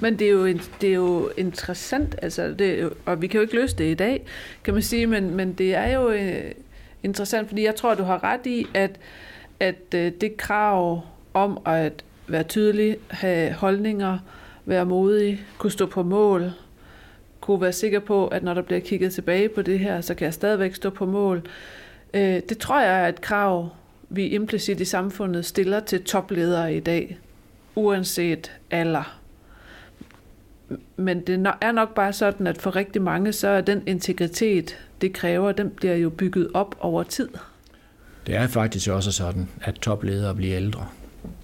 [0.00, 0.46] Men det er jo,
[0.80, 3.94] det er jo interessant, altså det jo, og vi kan jo ikke løse det i
[3.94, 4.22] dag,
[4.64, 6.50] kan man sige, men, men det er jo øh,
[7.02, 8.90] interessant, fordi jeg tror, du har ret i, at,
[9.60, 11.02] at det krav
[11.34, 14.18] om at være tydelig, have holdninger,
[14.64, 16.52] være modig, kunne stå på mål,
[17.40, 20.24] kunne være sikker på, at når der bliver kigget tilbage på det her, så kan
[20.24, 21.42] jeg stadigvæk stå på mål.
[22.14, 23.68] Øh, det tror jeg er et krav,
[24.08, 27.18] vi implicit i samfundet stiller til topledere i dag,
[27.74, 29.20] uanset alder.
[30.96, 35.12] Men det er nok bare sådan, at for rigtig mange, så er den integritet, det
[35.12, 37.28] kræver, den bliver jo bygget op over tid.
[38.26, 40.86] Det er faktisk også sådan, at topledere bliver ældre.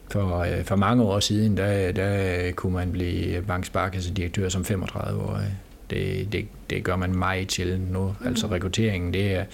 [0.08, 5.54] For, øh, for mange år siden, der, der kunne man blive banksparkassedirektør som 35-årig.
[5.90, 8.14] Det, det, det gør man meget til nu.
[8.20, 8.26] Mm.
[8.26, 9.44] Altså rekrutteringen, det er,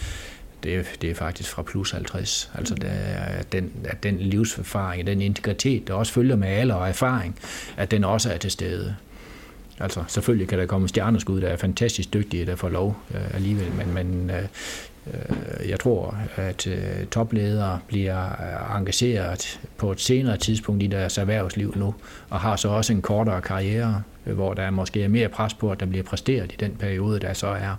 [0.62, 2.50] det er, det er faktisk fra plus 50.
[2.54, 6.88] Altså det er, den, at den livserfaring, den integritet, der også følger med alder og
[6.88, 7.38] erfaring,
[7.76, 8.96] at den også er til stede.
[9.80, 13.72] Altså selvfølgelig kan der komme stjerneskud, der er fantastisk dygtige, der får lov øh, alligevel,
[13.72, 14.48] men, men øh, Øh,
[15.06, 21.18] Øh, jeg tror, at øh, topledere bliver øh, engageret på et senere tidspunkt i deres
[21.18, 21.94] erhvervsliv nu,
[22.30, 25.80] og har så også en kortere karriere, hvor der måske er mere pres på, at
[25.80, 27.76] der bliver præsteret i den periode, der så er.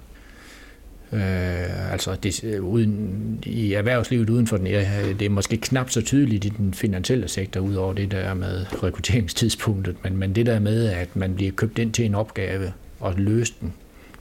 [1.13, 4.65] Øh, altså det, uden, i erhvervslivet uden for den,
[5.19, 9.95] det er måske knap så tydeligt i den finansielle sektor, udover det der med rekrutteringstidspunktet,
[10.03, 13.61] men, men det der med, at man bliver købt ind til en opgave og løst
[13.61, 13.74] den,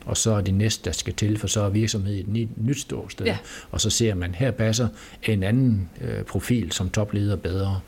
[0.06, 3.26] og så er det næste, der skal til, for så er virksomheden et nyt ståsted.
[3.26, 3.38] Ja.
[3.70, 4.88] Og så ser man, her passer
[5.22, 7.80] en anden øh, profil som topleder bedre.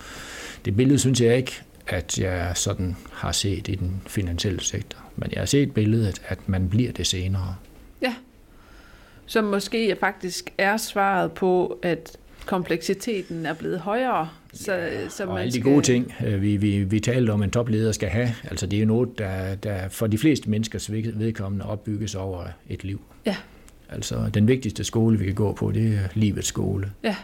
[0.64, 1.52] Det billede synes jeg ikke,
[1.86, 4.98] at jeg sådan har set i den finansielle sektor.
[5.16, 7.56] Men jeg har set billedet, at man bliver det senere.
[8.02, 8.14] Ja,
[9.26, 14.28] som måske faktisk er svaret på, at kompleksiteten er blevet højere.
[14.52, 17.42] Så, ja, så man og alle de gode ting, øh, vi, vi, vi talte om,
[17.42, 20.92] en topleder skal have, altså det er jo noget, der, der for de fleste menneskers
[20.92, 23.00] vedkommende opbygges over et liv.
[23.26, 23.36] Ja.
[23.88, 26.92] Altså den vigtigste skole, vi kan gå på, det er livets skole.
[27.02, 27.16] Ja,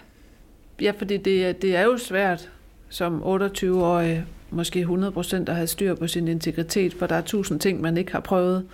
[0.81, 2.51] ja fordi det, det er jo svært
[2.89, 7.81] som 28-årig måske 100% at have styr på sin integritet, for der er tusind ting,
[7.81, 8.67] man ikke har prøvet,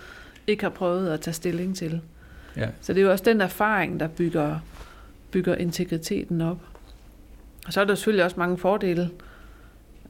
[0.47, 2.01] ikke har prøvet at tage stilling til.
[2.57, 2.67] Ja.
[2.81, 4.59] Så det er jo også den erfaring, der bygger,
[5.31, 6.57] bygger integriteten op.
[7.67, 9.09] Og så er der selvfølgelig også mange fordele.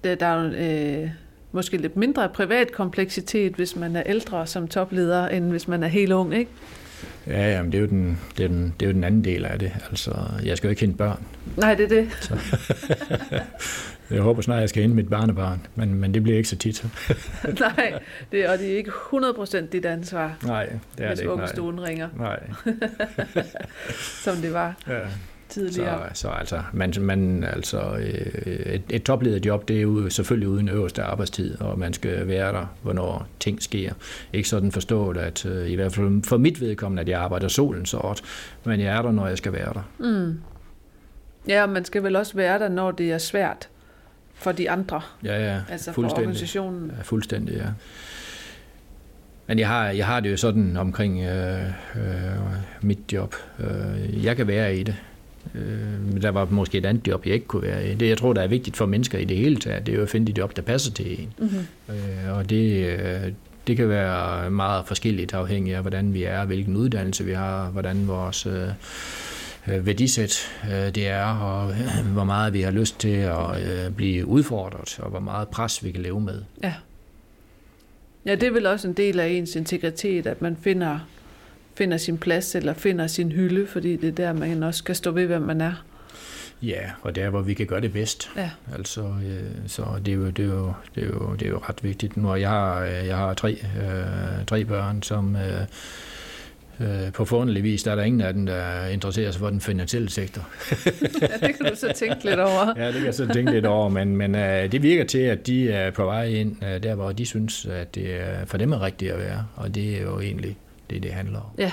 [0.03, 1.09] Der, der er jo øh,
[1.51, 5.87] måske lidt mindre privat kompleksitet, hvis man er ældre som topleder, end hvis man er
[5.87, 6.51] helt ung, ikke?
[7.27, 9.45] Ja, jamen, det, er jo den, det, er den, det er jo den anden del
[9.45, 9.71] af det.
[9.89, 10.11] Altså,
[10.43, 11.23] jeg skal jo ikke hente børn.
[11.57, 12.09] Nej, det er det.
[12.21, 12.37] Så.
[14.11, 16.85] jeg håber snart, jeg skal hente mit barnebarn, men, men det bliver ikke så tit.
[17.59, 17.99] nej,
[18.31, 20.65] det, og det er ikke 100% dit ansvar, nej,
[20.97, 21.35] det er hvis det ikke.
[21.35, 21.35] Nej.
[21.35, 22.39] vuggestuen ringer, nej.
[24.23, 24.99] som det var Ja.
[25.49, 26.09] tidligere.
[26.13, 30.69] Så, så altså, man, man, altså øh, et, et toplederjob, det er jo selvfølgelig uden
[30.69, 33.93] øverste arbejdstid, og man skal være der, hvornår ting sker.
[34.33, 37.85] Ikke sådan forstået, at øh, i hvert fald for mit vedkommende, at jeg arbejder solen
[37.85, 38.21] sort,
[38.63, 39.81] men jeg er der, når jeg skal være der.
[39.99, 40.39] Mm.
[41.47, 43.69] Ja, og man skal vel også være der, når det er svært
[44.37, 46.91] for de andre, Ja, ja, altså for organisationen.
[46.97, 47.67] Ja, fuldstændig, ja.
[49.47, 51.61] Men jeg har, jeg har det jo sådan omkring øh,
[51.95, 52.03] øh,
[52.81, 53.35] mit job.
[53.59, 54.95] Øh, jeg kan være i det.
[55.55, 57.95] Øh, der var måske et andet job, jeg ikke kunne være i.
[57.95, 60.03] Det, jeg tror, der er vigtigt for mennesker i det hele taget, det er jo
[60.03, 61.33] at finde de job, der passer til en.
[61.37, 61.95] Mm-hmm.
[61.95, 63.31] Øh, og det, øh,
[63.67, 68.07] det kan være meget forskelligt afhængig af, hvordan vi er, hvilken uddannelse vi har, hvordan
[68.07, 68.67] vores øh,
[69.67, 74.25] værdisæt øh, det er, og øh, hvor meget vi har lyst til at øh, blive
[74.25, 76.41] udfordret, og hvor meget pres vi kan leve med.
[76.63, 76.73] Ja.
[78.25, 80.99] Ja, det er vel også en del af ens integritet, at man finder,
[81.75, 85.11] finder sin plads, eller finder sin hylde, fordi det er der, man også skal stå
[85.11, 85.73] ved, hvem man er.
[86.61, 88.29] Ja, og der hvor vi kan gøre det bedst.
[88.37, 88.49] Ja.
[88.75, 91.57] Altså, øh, så det er, jo, det, er jo, det, er jo, det er jo
[91.69, 92.17] ret vigtigt.
[92.17, 95.65] Nu, jeg har, øh, jeg har tre, øh, tre børn, som øh,
[96.79, 99.61] øh, på forundelig vis, der er der ingen af dem, der interesserer sig for den
[99.61, 100.49] finansielle sektor.
[101.21, 102.73] ja, det kan du så tænke lidt over.
[102.77, 105.47] Ja, det kan jeg så tænke lidt over, men, men øh, det virker til, at
[105.47, 108.71] de er på vej ind øh, der, hvor de synes, at det er for dem
[108.71, 110.57] er rigtigt at være, og det er jo egentlig
[110.89, 111.49] det, det handler om.
[111.57, 111.71] Ja,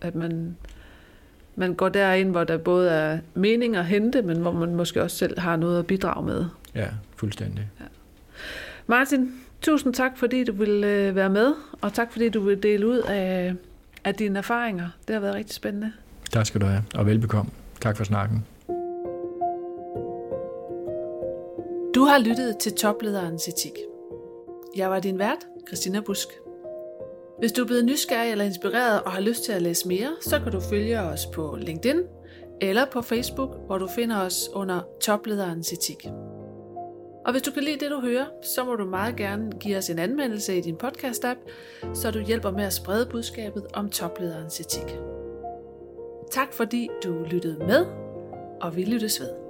[0.00, 0.56] at man,
[1.56, 5.16] man går derind, hvor der både er mening at hente, men hvor man måske også
[5.16, 6.44] selv har noget at bidrage med.
[6.74, 7.68] Ja, fuldstændig.
[8.86, 12.86] Martin, tusind tak, fordi du ville øh, være med, og tak, fordi du vil dele
[12.86, 13.54] ud af,
[14.04, 14.88] af dine erfaringer.
[15.08, 15.92] Det har været rigtig spændende.
[16.32, 17.50] Tak skal du have, og velbekomme.
[17.80, 18.46] Tak for snakken.
[21.94, 23.72] Du har lyttet til Toplederens Etik.
[24.76, 25.38] Jeg var din vært,
[25.68, 26.28] Christina Busk.
[27.38, 30.38] Hvis du er blevet nysgerrig eller inspireret og har lyst til at læse mere, så
[30.38, 32.00] kan du følge os på LinkedIn
[32.60, 36.06] eller på Facebook, hvor du finder os under Toplederens Etik.
[37.30, 39.90] Og hvis du kan lide det, du hører, så må du meget gerne give os
[39.90, 41.38] en anmeldelse i din podcast-app,
[41.94, 44.96] så du hjælper med at sprede budskabet om toplederens etik.
[46.30, 47.86] Tak fordi du lyttede med,
[48.60, 49.49] og vi lyttes ved.